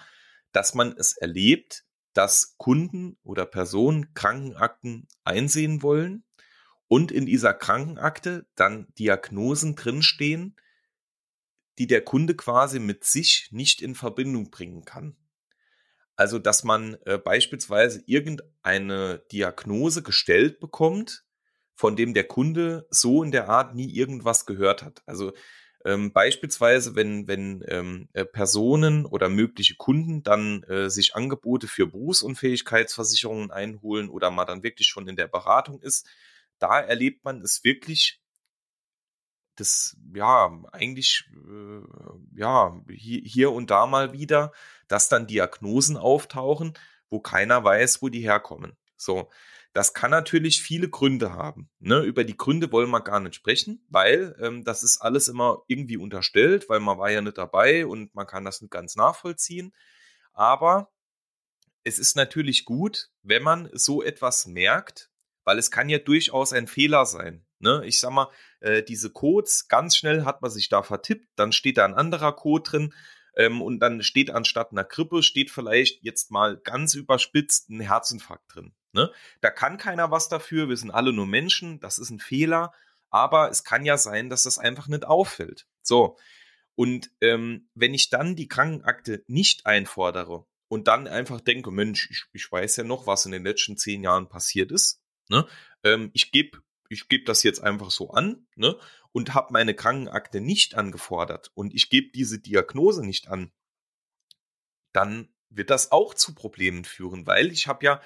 dass 0.53 0.75
man 0.75 0.95
es 0.97 1.19
erlebt, 1.19 1.85
dass 2.15 2.55
Kunden 2.57 3.19
oder 3.23 3.45
Personen 3.45 4.15
Krankenakten 4.15 5.07
einsehen 5.25 5.83
wollen 5.83 6.25
und 6.89 7.13
in 7.13 7.27
dieser 7.27 7.53
Krankenakte 7.53 8.47
dann 8.57 8.89
Diagnosen 8.99 9.77
drinstehen, 9.77 10.57
die 11.79 11.87
der 11.87 12.03
Kunde 12.03 12.35
quasi 12.35 12.79
mit 12.79 13.05
sich 13.05 13.49
nicht 13.51 13.83
in 13.83 13.95
Verbindung 13.95 14.51
bringen 14.51 14.87
kann. 14.87 15.15
Also, 16.17 16.39
dass 16.39 16.65
man 16.65 16.97
äh, 17.05 17.19
beispielsweise 17.19 18.03
irgendeine 18.07 19.23
Diagnose 19.31 20.03
gestellt 20.03 20.59
bekommt, 20.59 21.25
von 21.81 21.97
dem 21.97 22.13
der 22.13 22.25
Kunde 22.25 22.87
so 22.91 23.23
in 23.23 23.31
der 23.31 23.49
Art 23.49 23.75
nie 23.75 23.91
irgendwas 23.91 24.45
gehört 24.45 24.83
hat. 24.83 25.03
Also 25.07 25.33
ähm, 25.87 26.13
beispielsweise, 26.13 26.95
wenn, 26.95 27.27
wenn 27.27 27.65
ähm, 27.69 28.11
äh, 28.13 28.27
Personen 28.27 29.07
oder 29.07 29.31
mögliche 29.31 29.77
Kunden 29.77 30.23
dann 30.23 30.63
äh, 30.65 30.91
sich 30.91 31.15
Angebote 31.17 31.69
für 31.69 31.87
Berufsunfähigkeitsversicherungen 31.87 33.51
einholen 33.51 34.11
oder 34.11 34.31
man 34.31 34.47
dann 34.47 34.63
wirklich 34.63 34.89
schon 34.89 35.09
in 35.09 35.17
der 35.17 35.27
Beratung 35.27 35.81
ist, 35.81 36.07
da 36.59 36.81
erlebt 36.81 37.25
man 37.25 37.41
es 37.41 37.65
wirklich, 37.65 38.21
das, 39.57 39.97
ja, 40.15 40.53
eigentlich, 40.73 41.31
äh, 41.33 42.39
ja, 42.39 42.79
hier, 42.91 43.23
hier 43.25 43.53
und 43.53 43.71
da 43.71 43.87
mal 43.87 44.13
wieder, 44.13 44.53
dass 44.87 45.09
dann 45.09 45.27
Diagnosen 45.27 45.97
auftauchen, 45.97 46.75
wo 47.09 47.21
keiner 47.21 47.65
weiß, 47.65 48.03
wo 48.03 48.11
die 48.11 48.21
herkommen. 48.21 48.77
So, 48.99 49.31
das 49.73 49.95
kann 49.95 50.11
natürlich 50.11 50.63
viele 50.63 50.89
Gründe 50.89 51.33
haben. 51.33 51.71
Ne? 51.79 52.01
Über 52.01 52.25
die 52.25 52.37
Gründe 52.37 52.73
wollen 52.73 52.91
wir 52.91 53.03
gar 53.03 53.21
nicht 53.21 53.37
sprechen, 53.37 53.85
weil 53.89 54.37
ähm, 54.41 54.65
das 54.65 54.83
ist 54.83 55.01
alles 55.01 55.29
immer 55.29 55.63
irgendwie 55.69 55.97
unterstellt, 55.97 56.69
weil 56.69 56.81
man 56.81 56.99
war 56.99 57.11
ja 57.11 57.21
nicht 57.21 57.39
dabei 57.39 57.87
und 57.87 58.15
man 58.15 58.27
kann 58.27 58.45
das 58.45 58.61
nicht 58.61 58.73
ganz 58.73 58.97
nachvollziehen. 58.97 59.73
Aber 60.33 60.91
es 61.85 61.99
ist 61.99 62.17
natürlich 62.17 62.65
gut, 62.65 63.11
wenn 63.23 63.43
man 63.43 63.71
so 63.73 64.03
etwas 64.03 64.47
merkt, 64.47 65.11
weil 65.45 65.59
es 65.59 65.71
kann 65.71 65.89
ja 65.89 65.99
durchaus 65.99 66.53
ein 66.53 66.67
Fehler 66.67 67.07
sein. 67.07 67.47
Ne? 67.61 67.83
Ich 67.87 68.01
sag 68.01 68.11
mal, 68.11 68.29
äh, 68.61 68.83
diese 68.83 69.11
Codes, 69.11 69.69
ganz 69.69 69.97
schnell 69.97 70.25
hat 70.25 70.43
man 70.43 70.51
sich 70.51 70.69
da 70.69 70.83
vertippt, 70.83 71.29
dann 71.37 71.53
steht 71.53 71.79
da 71.79 71.85
ein 71.85 71.95
anderer 71.95 72.35
Code 72.35 72.69
drin 72.69 72.95
ähm, 73.37 73.63
und 73.63 73.79
dann 73.81 74.03
steht 74.03 74.31
anstatt 74.31 74.73
einer 74.73 74.85
Grippe, 74.85 75.23
steht 75.23 75.51
vielleicht 75.51 76.03
jetzt 76.03 76.31
mal 76.31 76.57
ganz 76.57 76.95
überspitzt 76.95 77.71
ein 77.71 77.81
Herzinfarkt 77.81 78.55
drin. 78.55 78.75
Ne? 78.93 79.13
Da 79.41 79.51
kann 79.51 79.79
keiner 79.79 80.11
was 80.11 80.29
dafür, 80.29 80.69
wir 80.69 80.77
sind 80.77 80.91
alle 80.91 81.13
nur 81.13 81.27
Menschen, 81.27 81.81
das 81.81 81.99
ist 81.99 82.11
ein 82.11 82.21
Fehler, 82.21 82.73
aber 83.11 83.51
es 83.51 83.65
kann 83.65 83.85
ja 83.85 83.97
sein, 83.99 84.31
dass 84.31 84.45
das 84.45 84.59
einfach 84.59 84.89
nicht 84.89 85.05
auffällt. 85.05 85.67
So. 85.83 86.17
Und 86.75 87.11
ähm, 87.21 87.69
wenn 87.75 87.95
ich 87.95 88.11
dann 88.11 88.37
die 88.37 88.49
Krankenakte 88.49 89.25
nicht 89.27 89.67
einfordere 89.67 90.47
und 90.69 90.89
dann 90.89 91.07
einfach 91.07 91.41
denke, 91.41 91.71
Mensch, 91.71 92.09
ich, 92.11 92.25
ich 92.33 92.51
weiß 92.51 92.77
ja 92.77 92.85
noch, 92.85 93.07
was 93.07 93.27
in 93.27 93.33
den 93.33 93.45
letzten 93.45 93.77
zehn 93.77 94.03
Jahren 94.03 94.29
passiert 94.29 94.73
ist, 94.73 95.03
ne? 95.29 95.47
ähm, 95.85 96.11
ich 96.15 96.33
gebe 96.33 96.63
ich 96.91 97.09
gebe 97.09 97.25
das 97.25 97.43
jetzt 97.45 97.63
einfach 97.63 97.91
so 97.91 98.11
an 98.11 98.47
ne? 98.57 98.77
und 99.13 99.33
habe 99.33 99.53
meine 99.53 99.75
Krankenakte 99.75 100.41
nicht 100.41 100.75
angefordert 100.75 101.51
und 101.55 101.73
ich 101.73 101.89
gebe 101.89 102.11
diese 102.11 102.41
Diagnose 102.41 103.07
nicht 103.07 103.29
an, 103.29 103.53
dann 104.93 105.33
wird 105.51 105.71
das 105.71 105.93
auch 105.93 106.15
zu 106.15 106.35
Problemen 106.35 106.85
führen, 106.85 107.27
weil 107.27 107.53
ich 107.53 107.67
habe 107.67 107.85
ja 107.85 108.01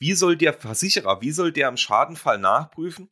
wie 0.00 0.14
soll 0.14 0.36
der 0.36 0.54
Versicherer, 0.54 1.20
wie 1.20 1.30
soll 1.30 1.52
der 1.52 1.68
im 1.68 1.76
Schadenfall 1.76 2.38
nachprüfen, 2.38 3.10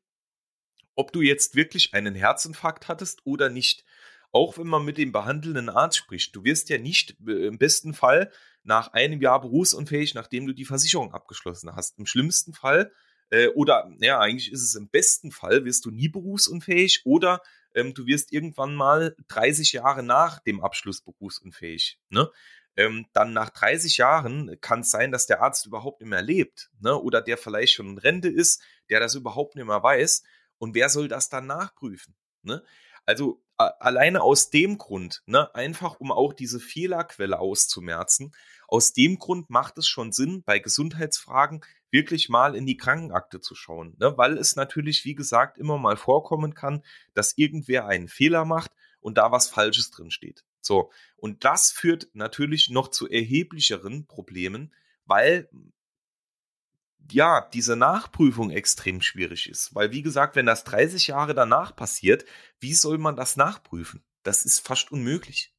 ob 0.95 1.13
du 1.13 1.21
jetzt 1.21 1.55
wirklich 1.55 1.93
einen 1.93 2.15
Herzinfarkt 2.15 2.89
hattest 2.89 3.21
oder 3.25 3.51
nicht? 3.51 3.85
Auch 4.33 4.59
wenn 4.59 4.67
man 4.67 4.85
mit 4.85 4.99
dem 4.99 5.13
behandelnden 5.13 5.69
Arzt 5.69 5.99
spricht. 5.99 6.35
Du 6.35 6.45
wirst 6.45 6.71
ja 6.71 6.79
nicht 6.79 7.17
äh, 7.27 7.47
im 7.47 7.59
besten 7.59 7.95
Fall 7.95 8.33
nach 8.63 8.93
einem 8.95 9.21
Jahr 9.21 9.41
berufsunfähig, 9.41 10.15
nachdem 10.15 10.47
du 10.47 10.55
die 10.55 10.65
Versicherung 10.65 11.13
abgeschlossen 11.13 11.75
hast. 11.77 11.99
Im 11.99 12.07
schlimmsten 12.07 12.55
Fall 12.55 12.91
äh, 13.31 13.49
oder 13.49 13.91
ja, 14.01 14.19
eigentlich 14.19 14.51
ist 14.51 14.63
es 14.63 14.75
im 14.75 14.89
besten 14.89 15.31
Fall, 15.31 15.65
wirst 15.65 15.85
du 15.85 15.91
nie 15.91 16.09
berufsunfähig 16.09 17.03
oder 17.05 17.43
ähm, 17.75 17.93
du 17.93 18.07
wirst 18.07 18.33
irgendwann 18.33 18.75
mal 18.75 19.15
30 19.29 19.73
Jahre 19.73 20.03
nach 20.03 20.41
dem 20.41 20.63
Abschluss 20.63 21.03
berufsunfähig. 21.03 21.99
Ne? 22.09 22.31
Ähm, 22.79 23.07
dann 23.13 23.33
nach 23.33 23.51
30 23.51 23.97
Jahren 23.97 24.57
kann 24.61 24.81
es 24.81 24.91
sein, 24.93 25.11
dass 25.11 25.27
der 25.27 25.43
Arzt 25.43 25.67
überhaupt 25.67 26.01
nicht 26.01 26.11
mehr 26.11 26.23
lebt, 26.23 26.71
ne? 26.81 26.97
Oder 26.97 27.21
der 27.21 27.37
vielleicht 27.37 27.75
schon 27.75 27.89
in 27.89 27.99
Rente 27.99 28.29
ist, 28.29 28.63
der 28.89 29.01
das 29.01 29.17
überhaupt 29.17 29.57
nicht 29.57 29.67
mehr 29.67 29.83
weiß. 29.83 30.23
Und 30.59 30.77
wer 30.77 30.89
soll 30.89 31.09
das 31.09 31.29
dann 31.29 31.47
nachprüfen? 31.47 32.15
Ne? 32.43 32.63
Also 33.05 33.43
alleine 33.57 34.23
aus 34.23 34.51
dem 34.51 34.79
Grund, 34.79 35.23
ne, 35.27 35.53
einfach 35.55 35.99
um 35.99 36.13
auch 36.13 36.33
diese 36.33 36.61
Fehlerquelle 36.61 37.41
auszumerzen, 37.41 38.33
aus 38.69 38.93
dem 38.93 39.19
Grund 39.19 39.51
macht 39.51 39.79
es 39.79 39.89
schon 39.89 40.13
Sinn, 40.13 40.45
bei 40.45 40.61
Gesundheitsfragen 40.61 41.65
wirklich 41.91 42.29
mal 42.29 42.55
in 42.55 42.67
die 42.67 42.77
Krankenakte 42.77 43.41
zu 43.41 43.57
schauen, 43.57 43.97
ne, 43.99 44.17
weil 44.17 44.39
es 44.39 44.55
natürlich, 44.55 45.05
wie 45.05 45.17
gesagt, 45.17 45.59
immer 45.59 45.79
mal 45.79 45.97
vorkommen 45.97 46.55
kann, 46.55 46.85
dass 47.15 47.37
irgendwer 47.37 47.87
einen 47.87 48.07
Fehler 48.07 48.45
macht 48.45 48.71
und 49.09 49.19
da 49.19 49.33
was 49.33 49.49
Falsches 49.49 49.91
drin 49.91 50.11
steht. 50.11 50.45
So, 50.61 50.93
und 51.17 51.45
das 51.45 51.73
führt 51.73 52.09
natürlich 52.13 52.71
noch 52.71 52.89
zu 52.89 53.09
erheblicheren 53.09 54.07
Problemen, 54.07 54.73
weil 55.07 55.49
ja, 57.11 57.49
diese 57.55 57.75
Nachprüfung 57.75 58.51
extrem 58.51 59.01
schwierig 59.01 59.49
ist. 59.49 59.75
Weil, 59.75 59.93
wie 59.93 60.03
gesagt, 60.03 60.37
wenn 60.37 60.45
das 60.45 60.65
30 60.65 61.07
Jahre 61.07 61.35
danach 61.35 61.75
passiert, 61.75 62.27
wie 62.61 62.75
soll 62.75 62.99
man 62.99 63.17
das 63.17 63.37
nachprüfen? 63.37 64.05
Das 64.25 64.45
ist 64.45 64.61
fast 64.61 64.93
unmöglich. 64.93 65.55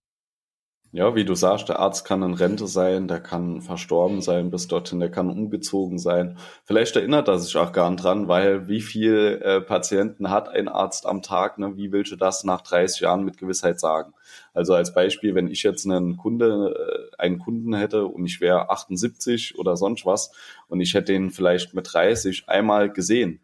Ja, 0.92 1.14
wie 1.14 1.24
du 1.24 1.36
sagst, 1.36 1.70
der 1.70 1.78
Arzt 1.78 2.04
kann 2.04 2.24
in 2.24 2.34
Rente 2.34 2.66
sein, 2.66 3.08
der 3.08 3.20
kann 3.20 3.62
verstorben 3.62 4.24
sein 4.24 4.50
bis 4.50 4.68
dorthin, 4.68 5.00
der 5.00 5.12
kann 5.12 5.30
umgezogen 5.30 6.00
sein. 6.00 6.40
Vielleicht 6.64 6.96
erinnert 6.96 7.28
er 7.28 7.38
sich 7.38 7.56
auch 7.58 7.74
gar 7.74 7.92
nicht 7.92 8.04
dran, 8.04 8.28
weil 8.28 8.68
wie 8.68 8.82
viel 8.82 9.40
äh, 9.44 9.62
Patienten 9.62 10.32
hat 10.32 10.50
ein 10.50 10.68
Arzt 10.68 11.06
am 11.06 11.22
Tag? 11.22 11.60
Ne? 11.60 11.78
Wie 11.78 11.92
willst 11.92 12.12
du 12.12 12.16
das 12.16 12.44
nach 12.44 12.62
30 12.62 13.02
Jahren 13.02 13.24
mit 13.24 13.38
Gewissheit 13.38 13.80
sagen? 13.80 14.16
Also 14.56 14.74
als 14.74 14.92
Beispiel, 14.92 15.36
wenn 15.36 15.48
ich 15.48 15.62
jetzt 15.62 15.86
einen 15.86 16.18
Kunde, 16.18 17.12
äh, 17.14 17.22
einen 17.22 17.38
Kunden 17.38 17.76
hätte 17.76 18.08
und 18.08 18.26
ich 18.26 18.42
wäre 18.42 18.72
78 18.72 19.60
oder 19.60 19.78
sonst 19.78 20.08
was 20.08 20.32
und 20.70 20.82
ich 20.82 20.96
hätte 20.96 21.14
ihn 21.14 21.30
vielleicht 21.30 21.76
mit 21.76 21.94
30 21.94 22.50
einmal 22.50 22.92
gesehen, 22.92 23.42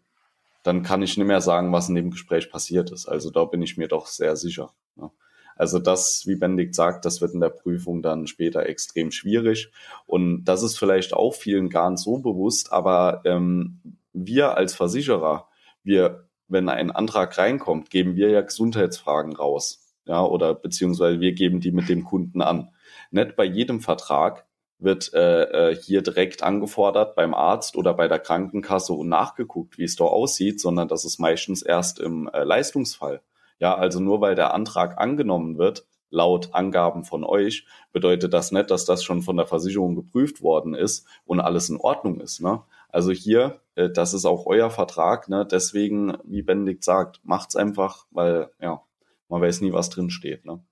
dann 0.63 0.81
kann 0.81 1.03
ich 1.03 1.15
nicht 1.15 1.27
mehr 1.27 1.41
sagen, 1.41 1.71
was 1.71 1.89
in 1.89 1.95
dem 1.95 2.09
Gespräch 2.09 2.49
passiert 2.49 2.91
ist. 2.91 3.07
Also 3.07 3.29
da 3.29 3.45
bin 3.45 3.61
ich 3.61 3.77
mir 3.77 3.87
doch 3.87 4.07
sehr 4.07 4.35
sicher. 4.35 4.71
Ne? 4.95 5.11
Also 5.55 5.79
das, 5.79 6.23
wie 6.25 6.35
Benedikt 6.35 6.75
sagt, 6.75 7.05
das 7.05 7.21
wird 7.21 7.33
in 7.33 7.39
der 7.39 7.49
Prüfung 7.49 8.01
dann 8.01 8.27
später 8.27 8.65
extrem 8.65 9.11
schwierig. 9.11 9.71
Und 10.05 10.45
das 10.45 10.63
ist 10.63 10.77
vielleicht 10.77 11.13
auch 11.13 11.33
vielen 11.33 11.69
gar 11.69 11.89
nicht 11.89 12.03
so 12.03 12.19
bewusst, 12.19 12.71
aber 12.71 13.21
ähm, 13.25 13.79
wir 14.13 14.57
als 14.57 14.75
Versicherer, 14.75 15.47
wir, 15.83 16.27
wenn 16.47 16.69
ein 16.69 16.91
Antrag 16.91 17.37
reinkommt, 17.37 17.89
geben 17.89 18.15
wir 18.15 18.29
ja 18.29 18.41
Gesundheitsfragen 18.41 19.35
raus. 19.35 19.81
Ja, 20.05 20.23
oder 20.23 20.53
beziehungsweise 20.53 21.19
wir 21.19 21.33
geben 21.33 21.61
die 21.61 21.71
mit 21.71 21.89
dem 21.89 22.03
Kunden 22.03 22.41
an. 22.41 22.69
Nicht 23.09 23.35
bei 23.35 23.45
jedem 23.45 23.81
Vertrag 23.81 24.45
wird 24.77 25.13
äh, 25.13 25.71
äh, 25.71 25.75
hier 25.75 26.01
direkt 26.01 26.43
angefordert 26.43 27.15
beim 27.15 27.33
Arzt 27.33 27.75
oder 27.75 27.93
bei 27.93 28.07
der 28.07 28.19
Krankenkasse 28.19 28.93
und 28.93 29.09
nachgeguckt, 29.09 29.77
wie 29.77 29.83
es 29.83 29.95
da 29.95 30.03
aussieht, 30.03 30.59
sondern 30.59 30.87
das 30.87 31.05
ist 31.05 31.17
meistens 31.17 31.61
erst 31.61 31.99
im 31.99 32.29
äh, 32.33 32.43
Leistungsfall. 32.43 33.21
Ja, 33.59 33.75
also 33.75 33.99
nur 33.99 34.21
weil 34.21 34.35
der 34.35 34.53
Antrag 34.53 34.99
angenommen 34.99 35.57
wird, 35.57 35.85
laut 36.09 36.53
Angaben 36.53 37.03
von 37.03 37.23
euch, 37.23 37.65
bedeutet 37.91 38.33
das 38.33 38.51
nicht, 38.51 38.71
dass 38.71 38.85
das 38.85 39.03
schon 39.03 39.21
von 39.21 39.37
der 39.37 39.47
Versicherung 39.47 39.95
geprüft 39.95 40.41
worden 40.41 40.73
ist 40.73 41.07
und 41.25 41.39
alles 41.39 41.69
in 41.69 41.77
Ordnung 41.77 42.19
ist. 42.19 42.41
Ne? 42.41 42.63
Also 42.89 43.11
hier, 43.11 43.59
äh, 43.75 43.89
das 43.89 44.13
ist 44.13 44.25
auch 44.25 44.45
euer 44.45 44.69
Vertrag. 44.71 45.29
Ne? 45.29 45.45
Deswegen, 45.45 46.17
wie 46.23 46.41
Benedikt 46.41 46.83
sagt, 46.83 47.19
macht's 47.23 47.55
einfach, 47.55 48.05
weil 48.11 48.49
ja, 48.61 48.81
man 49.29 49.41
weiß 49.41 49.61
nie, 49.61 49.73
was 49.73 49.89
drin 49.89 50.09
steht. 50.09 50.45
Ne? 50.45 50.63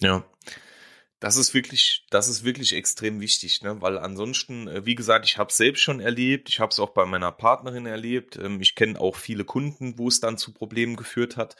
Ja. 0.00 0.24
Das 1.20 1.36
ist 1.36 1.52
wirklich, 1.52 2.06
das 2.08 2.28
ist 2.28 2.44
wirklich 2.44 2.72
extrem 2.74 3.20
wichtig, 3.20 3.60
ne? 3.60 3.80
weil 3.82 3.98
ansonsten, 3.98 4.68
äh, 4.68 4.86
wie 4.86 4.94
gesagt, 4.94 5.26
ich 5.26 5.36
habe 5.36 5.50
es 5.50 5.58
selbst 5.58 5.80
schon 5.82 6.00
erlebt, 6.00 6.48
ich 6.48 6.60
habe 6.60 6.70
es 6.70 6.80
auch 6.80 6.90
bei 6.90 7.04
meiner 7.04 7.30
Partnerin 7.30 7.84
erlebt, 7.84 8.36
ähm, 8.36 8.58
ich 8.62 8.74
kenne 8.74 8.98
auch 8.98 9.16
viele 9.16 9.44
Kunden, 9.44 9.98
wo 9.98 10.08
es 10.08 10.20
dann 10.20 10.38
zu 10.38 10.54
Problemen 10.54 10.96
geführt 10.96 11.36
hat. 11.36 11.56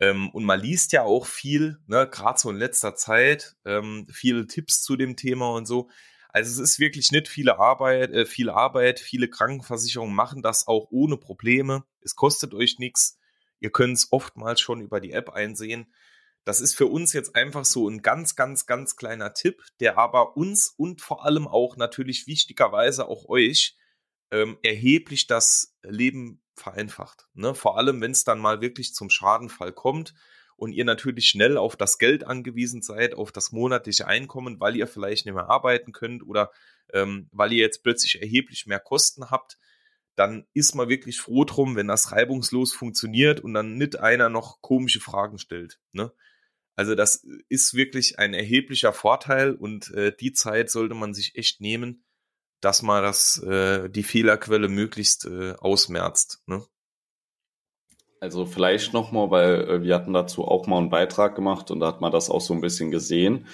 Ähm, 0.00 0.28
und 0.30 0.44
man 0.44 0.60
liest 0.60 0.92
ja 0.92 1.02
auch 1.04 1.26
viel, 1.26 1.78
ne, 1.86 2.08
gerade 2.10 2.40
so 2.40 2.50
in 2.50 2.56
letzter 2.56 2.96
Zeit, 2.96 3.54
ähm, 3.64 4.08
viele 4.10 4.48
Tipps 4.48 4.82
zu 4.82 4.96
dem 4.96 5.14
Thema 5.14 5.50
und 5.52 5.66
so. 5.66 5.88
Also 6.30 6.50
es 6.50 6.70
ist 6.70 6.78
wirklich 6.80 7.12
nicht 7.12 7.28
viele 7.28 7.58
Arbeit, 7.60 8.10
äh, 8.12 8.26
viel 8.26 8.50
Arbeit, 8.50 8.98
viele 8.98 9.28
Krankenversicherungen 9.28 10.14
machen 10.14 10.42
das 10.42 10.66
auch 10.66 10.88
ohne 10.90 11.16
Probleme. 11.16 11.84
Es 12.00 12.16
kostet 12.16 12.54
euch 12.54 12.78
nichts. 12.78 13.18
Ihr 13.60 13.70
könnt 13.70 13.98
es 13.98 14.08
oftmals 14.10 14.60
schon 14.60 14.80
über 14.80 15.00
die 15.00 15.12
App 15.12 15.30
einsehen. 15.30 15.86
Das 16.44 16.60
ist 16.60 16.74
für 16.74 16.86
uns 16.86 17.12
jetzt 17.12 17.36
einfach 17.36 17.64
so 17.64 17.88
ein 17.88 18.02
ganz, 18.02 18.34
ganz, 18.34 18.66
ganz 18.66 18.96
kleiner 18.96 19.34
Tipp, 19.34 19.62
der 19.78 19.98
aber 19.98 20.36
uns 20.36 20.72
und 20.76 21.00
vor 21.00 21.24
allem 21.24 21.46
auch 21.46 21.76
natürlich 21.76 22.26
wichtigerweise 22.26 23.08
auch 23.08 23.28
euch 23.28 23.76
ähm, 24.30 24.58
erheblich 24.62 25.26
das 25.26 25.76
Leben 25.82 26.42
vereinfacht. 26.54 27.28
Ne? 27.34 27.54
Vor 27.54 27.78
allem, 27.78 28.00
wenn 28.00 28.12
es 28.12 28.24
dann 28.24 28.38
mal 28.38 28.60
wirklich 28.60 28.94
zum 28.94 29.10
Schadenfall 29.10 29.72
kommt 29.72 30.14
und 30.56 30.72
ihr 30.72 30.84
natürlich 30.84 31.28
schnell 31.28 31.56
auf 31.56 31.76
das 31.76 31.98
Geld 31.98 32.24
angewiesen 32.24 32.82
seid, 32.82 33.14
auf 33.14 33.32
das 33.32 33.52
monatliche 33.52 34.06
Einkommen, 34.06 34.60
weil 34.60 34.76
ihr 34.76 34.86
vielleicht 34.86 35.26
nicht 35.26 35.34
mehr 35.34 35.48
arbeiten 35.48 35.92
könnt 35.92 36.22
oder 36.26 36.50
ähm, 36.92 37.28
weil 37.32 37.52
ihr 37.52 37.60
jetzt 37.60 37.82
plötzlich 37.82 38.20
erheblich 38.20 38.66
mehr 38.66 38.80
Kosten 38.80 39.30
habt, 39.30 39.58
dann 40.16 40.46
ist 40.52 40.74
man 40.74 40.88
wirklich 40.88 41.18
froh 41.18 41.44
drum, 41.44 41.76
wenn 41.76 41.88
das 41.88 42.12
reibungslos 42.12 42.74
funktioniert 42.74 43.40
und 43.40 43.54
dann 43.54 43.76
nicht 43.76 43.98
einer 43.98 44.28
noch 44.28 44.60
komische 44.60 45.00
Fragen 45.00 45.38
stellt. 45.38 45.80
Ne? 45.92 46.12
Also 46.76 46.94
das 46.94 47.26
ist 47.48 47.74
wirklich 47.74 48.18
ein 48.18 48.32
erheblicher 48.32 48.92
Vorteil 48.92 49.54
und 49.54 49.92
äh, 49.92 50.14
die 50.18 50.32
Zeit 50.32 50.70
sollte 50.70 50.94
man 50.94 51.14
sich 51.14 51.36
echt 51.36 51.60
nehmen, 51.60 52.04
dass 52.60 52.82
man 52.82 53.02
das, 53.02 53.42
äh, 53.42 53.88
die 53.88 54.02
Fehlerquelle 54.02 54.68
möglichst 54.68 55.26
äh, 55.26 55.52
ausmerzt. 55.58 56.42
Ne? 56.46 56.64
Also 58.20 58.44
vielleicht 58.44 58.92
nochmal, 58.92 59.30
weil 59.30 59.68
äh, 59.68 59.82
wir 59.82 59.94
hatten 59.94 60.12
dazu 60.12 60.46
auch 60.46 60.66
mal 60.66 60.78
einen 60.78 60.90
Beitrag 60.90 61.34
gemacht 61.34 61.70
und 61.70 61.80
da 61.80 61.86
hat 61.86 62.00
man 62.00 62.12
das 62.12 62.28
auch 62.28 62.42
so 62.42 62.52
ein 62.52 62.60
bisschen 62.60 62.90
gesehen. 62.90 63.46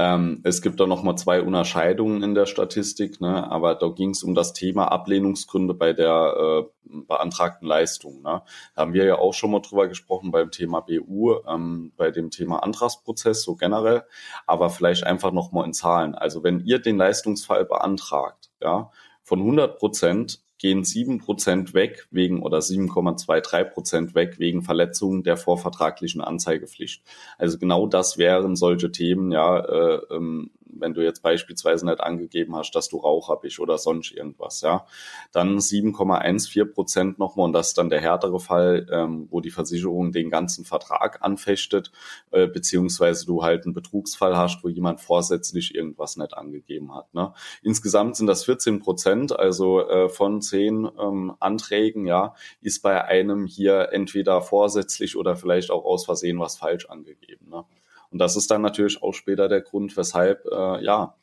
Ähm, 0.00 0.40
es 0.44 0.62
gibt 0.62 0.78
da 0.78 0.86
nochmal 0.86 1.18
zwei 1.18 1.42
Unterscheidungen 1.42 2.22
in 2.22 2.36
der 2.36 2.46
Statistik, 2.46 3.20
ne? 3.20 3.50
aber 3.50 3.74
da 3.74 3.88
ging 3.88 4.10
es 4.10 4.22
um 4.22 4.36
das 4.36 4.52
Thema 4.52 4.92
Ablehnungsgründe 4.92 5.74
bei 5.74 5.92
der 5.92 6.68
äh, 6.68 7.00
beantragten 7.08 7.66
Leistung. 7.66 8.22
Ne? 8.22 8.42
Da 8.76 8.82
haben 8.82 8.92
wir 8.92 9.04
ja 9.04 9.18
auch 9.18 9.34
schon 9.34 9.50
mal 9.50 9.60
drüber 9.60 9.88
gesprochen 9.88 10.30
beim 10.30 10.52
Thema 10.52 10.82
BU, 10.82 11.40
ähm, 11.48 11.92
bei 11.96 12.12
dem 12.12 12.30
Thema 12.30 12.62
Antragsprozess 12.62 13.42
so 13.42 13.56
generell, 13.56 14.04
aber 14.46 14.70
vielleicht 14.70 15.02
einfach 15.02 15.32
nochmal 15.32 15.66
in 15.66 15.72
Zahlen. 15.72 16.14
Also 16.14 16.44
wenn 16.44 16.60
ihr 16.60 16.78
den 16.78 16.96
Leistungsfall 16.96 17.64
beantragt, 17.64 18.50
ja, 18.62 18.92
von 19.24 19.40
100 19.40 19.78
Prozent 19.78 20.40
gehen 20.58 20.84
sieben 20.84 21.18
Prozent 21.18 21.72
weg 21.72 22.08
wegen 22.10 22.42
oder 22.42 22.58
7,23 22.58 23.64
Prozent 23.64 24.14
weg 24.14 24.38
wegen 24.38 24.62
Verletzungen 24.62 25.22
der 25.22 25.36
vorvertraglichen 25.36 26.20
Anzeigepflicht. 26.20 27.02
Also 27.38 27.58
genau 27.58 27.86
das 27.86 28.18
wären 28.18 28.56
solche 28.56 28.90
Themen, 28.90 29.30
ja, 29.32 29.58
äh, 29.60 30.00
ähm, 30.10 30.50
wenn 30.80 30.94
du 30.94 31.02
jetzt 31.02 31.22
beispielsweise 31.22 31.86
nicht 31.86 32.00
angegeben 32.00 32.56
hast, 32.56 32.72
dass 32.72 32.88
du 32.88 32.98
Raucher 32.98 33.36
bist 33.36 33.60
oder 33.60 33.78
sonst 33.78 34.12
irgendwas, 34.12 34.60
ja, 34.60 34.86
dann 35.32 35.58
7,14 35.58 36.72
Prozent 36.72 37.18
nochmal 37.18 37.46
und 37.46 37.52
das 37.52 37.68
ist 37.68 37.78
dann 37.78 37.90
der 37.90 38.00
härtere 38.00 38.40
Fall, 38.40 38.86
ähm, 38.90 39.28
wo 39.30 39.40
die 39.40 39.50
Versicherung 39.50 40.12
den 40.12 40.30
ganzen 40.30 40.64
Vertrag 40.64 41.22
anfechtet, 41.22 41.92
äh, 42.30 42.46
beziehungsweise 42.46 43.26
du 43.26 43.42
halt 43.42 43.64
einen 43.64 43.74
Betrugsfall 43.74 44.36
hast, 44.36 44.62
wo 44.62 44.68
jemand 44.68 45.00
vorsätzlich 45.00 45.74
irgendwas 45.74 46.16
nicht 46.16 46.34
angegeben 46.34 46.94
hat. 46.94 47.12
Ne? 47.14 47.32
Insgesamt 47.62 48.16
sind 48.16 48.26
das 48.26 48.44
14 48.44 48.80
Prozent, 48.80 49.38
also 49.38 49.80
äh, 49.88 50.08
von 50.08 50.40
zehn 50.40 50.88
ähm, 50.98 51.34
Anträgen, 51.40 52.06
ja, 52.06 52.34
ist 52.60 52.82
bei 52.82 53.04
einem 53.04 53.46
hier 53.46 53.90
entweder 53.92 54.42
vorsätzlich 54.42 55.16
oder 55.16 55.36
vielleicht 55.36 55.70
auch 55.70 55.84
aus 55.84 56.04
Versehen 56.04 56.38
was 56.38 56.56
falsch 56.56 56.86
angegeben. 56.86 57.48
Ne? 57.50 57.64
Und 58.10 58.18
das 58.18 58.36
ist 58.36 58.50
dann 58.50 58.62
natürlich 58.62 59.02
auch 59.02 59.12
später 59.12 59.48
der 59.48 59.60
Grund, 59.60 59.96
weshalb 59.96 60.46
äh, 60.46 60.84
ja 60.84 61.14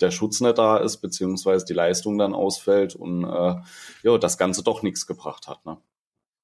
der 0.00 0.10
Schutz 0.10 0.40
nicht 0.40 0.58
da 0.58 0.78
ist, 0.78 0.98
beziehungsweise 0.98 1.64
die 1.64 1.72
Leistung 1.74 2.18
dann 2.18 2.34
ausfällt 2.34 2.94
und 2.94 3.24
äh, 3.24 3.56
ja, 4.02 4.18
das 4.18 4.36
Ganze 4.36 4.62
doch 4.62 4.82
nichts 4.82 5.06
gebracht 5.06 5.48
hat. 5.48 5.64
Ne? 5.64 5.78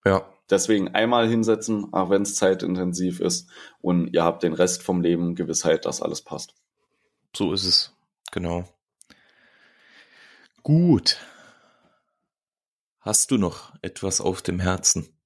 Ja. 0.05 0.25
Deswegen 0.49 0.89
einmal 0.89 1.29
hinsetzen, 1.29 1.93
auch 1.93 2.09
wenn 2.09 2.23
es 2.23 2.37
zeitintensiv 2.37 3.21
ist, 3.21 3.51
und 3.83 4.15
ihr 4.15 4.25
habt 4.25 4.43
den 4.43 4.55
Rest 4.55 4.83
vom 4.83 5.03
Leben 5.03 5.35
Gewissheit, 5.35 5.85
dass 5.85 6.01
alles 6.01 6.23
passt. 6.23 6.55
So 7.37 7.53
ist 7.53 7.65
es. 7.65 7.93
Genau. 8.31 8.65
Gut. 10.63 11.19
Hast 13.01 13.31
du 13.31 13.39
noch 13.39 13.75
etwas 13.83 14.21
auf 14.21 14.41
dem 14.41 14.61
Herzen? 14.61 15.18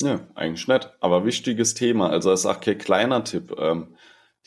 Ja, 0.00 0.26
eigentlich 0.34 0.66
nicht. 0.66 0.90
Aber 1.00 1.24
wichtiges 1.24 1.74
Thema. 1.74 2.10
Also 2.10 2.30
das 2.30 2.40
ist 2.40 2.46
auch 2.46 2.60
kein 2.60 2.78
kleiner 2.78 3.24
Tipp. 3.24 3.54
Ähm, 3.58 3.96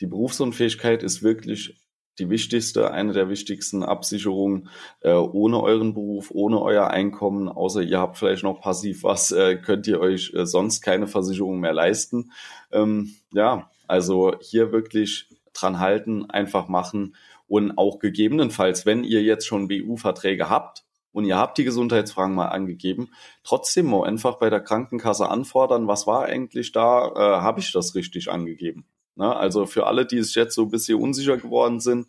die 0.00 0.06
Berufsunfähigkeit 0.06 1.02
ist 1.02 1.22
wirklich 1.22 1.78
die 2.18 2.30
wichtigste, 2.30 2.90
eine 2.90 3.12
der 3.12 3.28
wichtigsten 3.28 3.82
Absicherungen. 3.82 4.68
Äh, 5.00 5.12
ohne 5.12 5.62
euren 5.62 5.94
Beruf, 5.94 6.30
ohne 6.30 6.60
euer 6.60 6.88
Einkommen, 6.88 7.48
außer 7.48 7.82
ihr 7.82 7.98
habt 7.98 8.18
vielleicht 8.18 8.42
noch 8.42 8.60
passiv 8.60 9.04
was, 9.04 9.32
äh, 9.32 9.56
könnt 9.56 9.86
ihr 9.86 10.00
euch 10.00 10.32
äh, 10.34 10.44
sonst 10.44 10.82
keine 10.82 11.06
Versicherung 11.06 11.60
mehr 11.60 11.72
leisten. 11.72 12.32
Ähm, 12.72 13.14
ja, 13.32 13.70
also 13.86 14.34
hier 14.40 14.72
wirklich 14.72 15.28
dran 15.54 15.80
halten, 15.80 16.30
einfach 16.30 16.68
machen 16.68 17.16
und 17.46 17.78
auch 17.78 17.98
gegebenenfalls, 17.98 18.84
wenn 18.84 19.04
ihr 19.04 19.22
jetzt 19.22 19.46
schon 19.46 19.68
BU-Verträge 19.68 20.50
habt, 20.50 20.84
und 21.18 21.24
ihr 21.24 21.36
habt 21.36 21.58
die 21.58 21.64
Gesundheitsfragen 21.64 22.32
mal 22.32 22.46
angegeben, 22.46 23.10
trotzdem 23.42 23.86
mal 23.86 24.06
einfach 24.06 24.36
bei 24.36 24.50
der 24.50 24.60
Krankenkasse 24.60 25.28
anfordern, 25.28 25.88
was 25.88 26.06
war 26.06 26.26
eigentlich 26.26 26.70
da, 26.70 27.08
äh, 27.08 27.40
habe 27.40 27.58
ich 27.58 27.72
das 27.72 27.96
richtig 27.96 28.30
angegeben? 28.30 28.86
Ne? 29.16 29.34
Also 29.34 29.66
für 29.66 29.88
alle, 29.88 30.06
die 30.06 30.18
es 30.18 30.36
jetzt 30.36 30.54
so 30.54 30.62
ein 30.62 30.70
bisschen 30.70 31.00
unsicher 31.00 31.36
geworden 31.36 31.80
sind, 31.80 32.06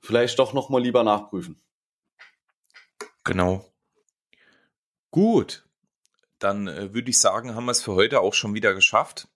vielleicht 0.00 0.38
doch 0.38 0.52
nochmal 0.52 0.82
lieber 0.82 1.02
nachprüfen. 1.02 1.58
Genau. 3.24 3.64
Gut, 5.10 5.64
dann 6.38 6.68
äh, 6.68 6.92
würde 6.92 7.08
ich 7.08 7.18
sagen, 7.18 7.54
haben 7.54 7.64
wir 7.64 7.72
es 7.72 7.80
für 7.80 7.94
heute 7.94 8.20
auch 8.20 8.34
schon 8.34 8.52
wieder 8.52 8.74
geschafft. 8.74 9.28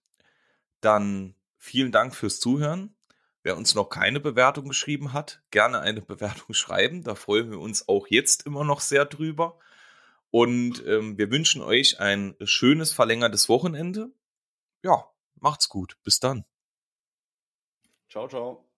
Dann 0.82 1.34
vielen 1.56 1.90
Dank 1.90 2.14
fürs 2.14 2.38
Zuhören. 2.38 2.94
Wer 3.44 3.58
uns 3.58 3.74
noch 3.74 3.90
keine 3.90 4.20
Bewertung 4.20 4.68
geschrieben 4.68 5.12
hat, 5.12 5.42
gerne 5.50 5.80
eine 5.80 6.00
Bewertung 6.02 6.54
schreiben. 6.54 7.04
Da 7.04 7.14
freuen 7.14 7.50
wir 7.50 7.60
uns 7.60 7.88
auch 7.88 8.08
jetzt 8.08 8.46
immer 8.46 8.64
noch 8.64 8.80
sehr 8.80 9.04
drüber. 9.04 9.58
Und 10.30 10.84
ähm, 10.86 11.16
wir 11.16 11.30
wünschen 11.30 11.62
euch 11.62 12.00
ein 12.00 12.34
schönes 12.42 12.92
verlängertes 12.92 13.48
Wochenende. 13.48 14.10
Ja, 14.82 15.08
macht's 15.36 15.68
gut. 15.68 15.96
Bis 16.02 16.18
dann. 16.18 16.44
Ciao, 18.08 18.26
ciao. 18.28 18.73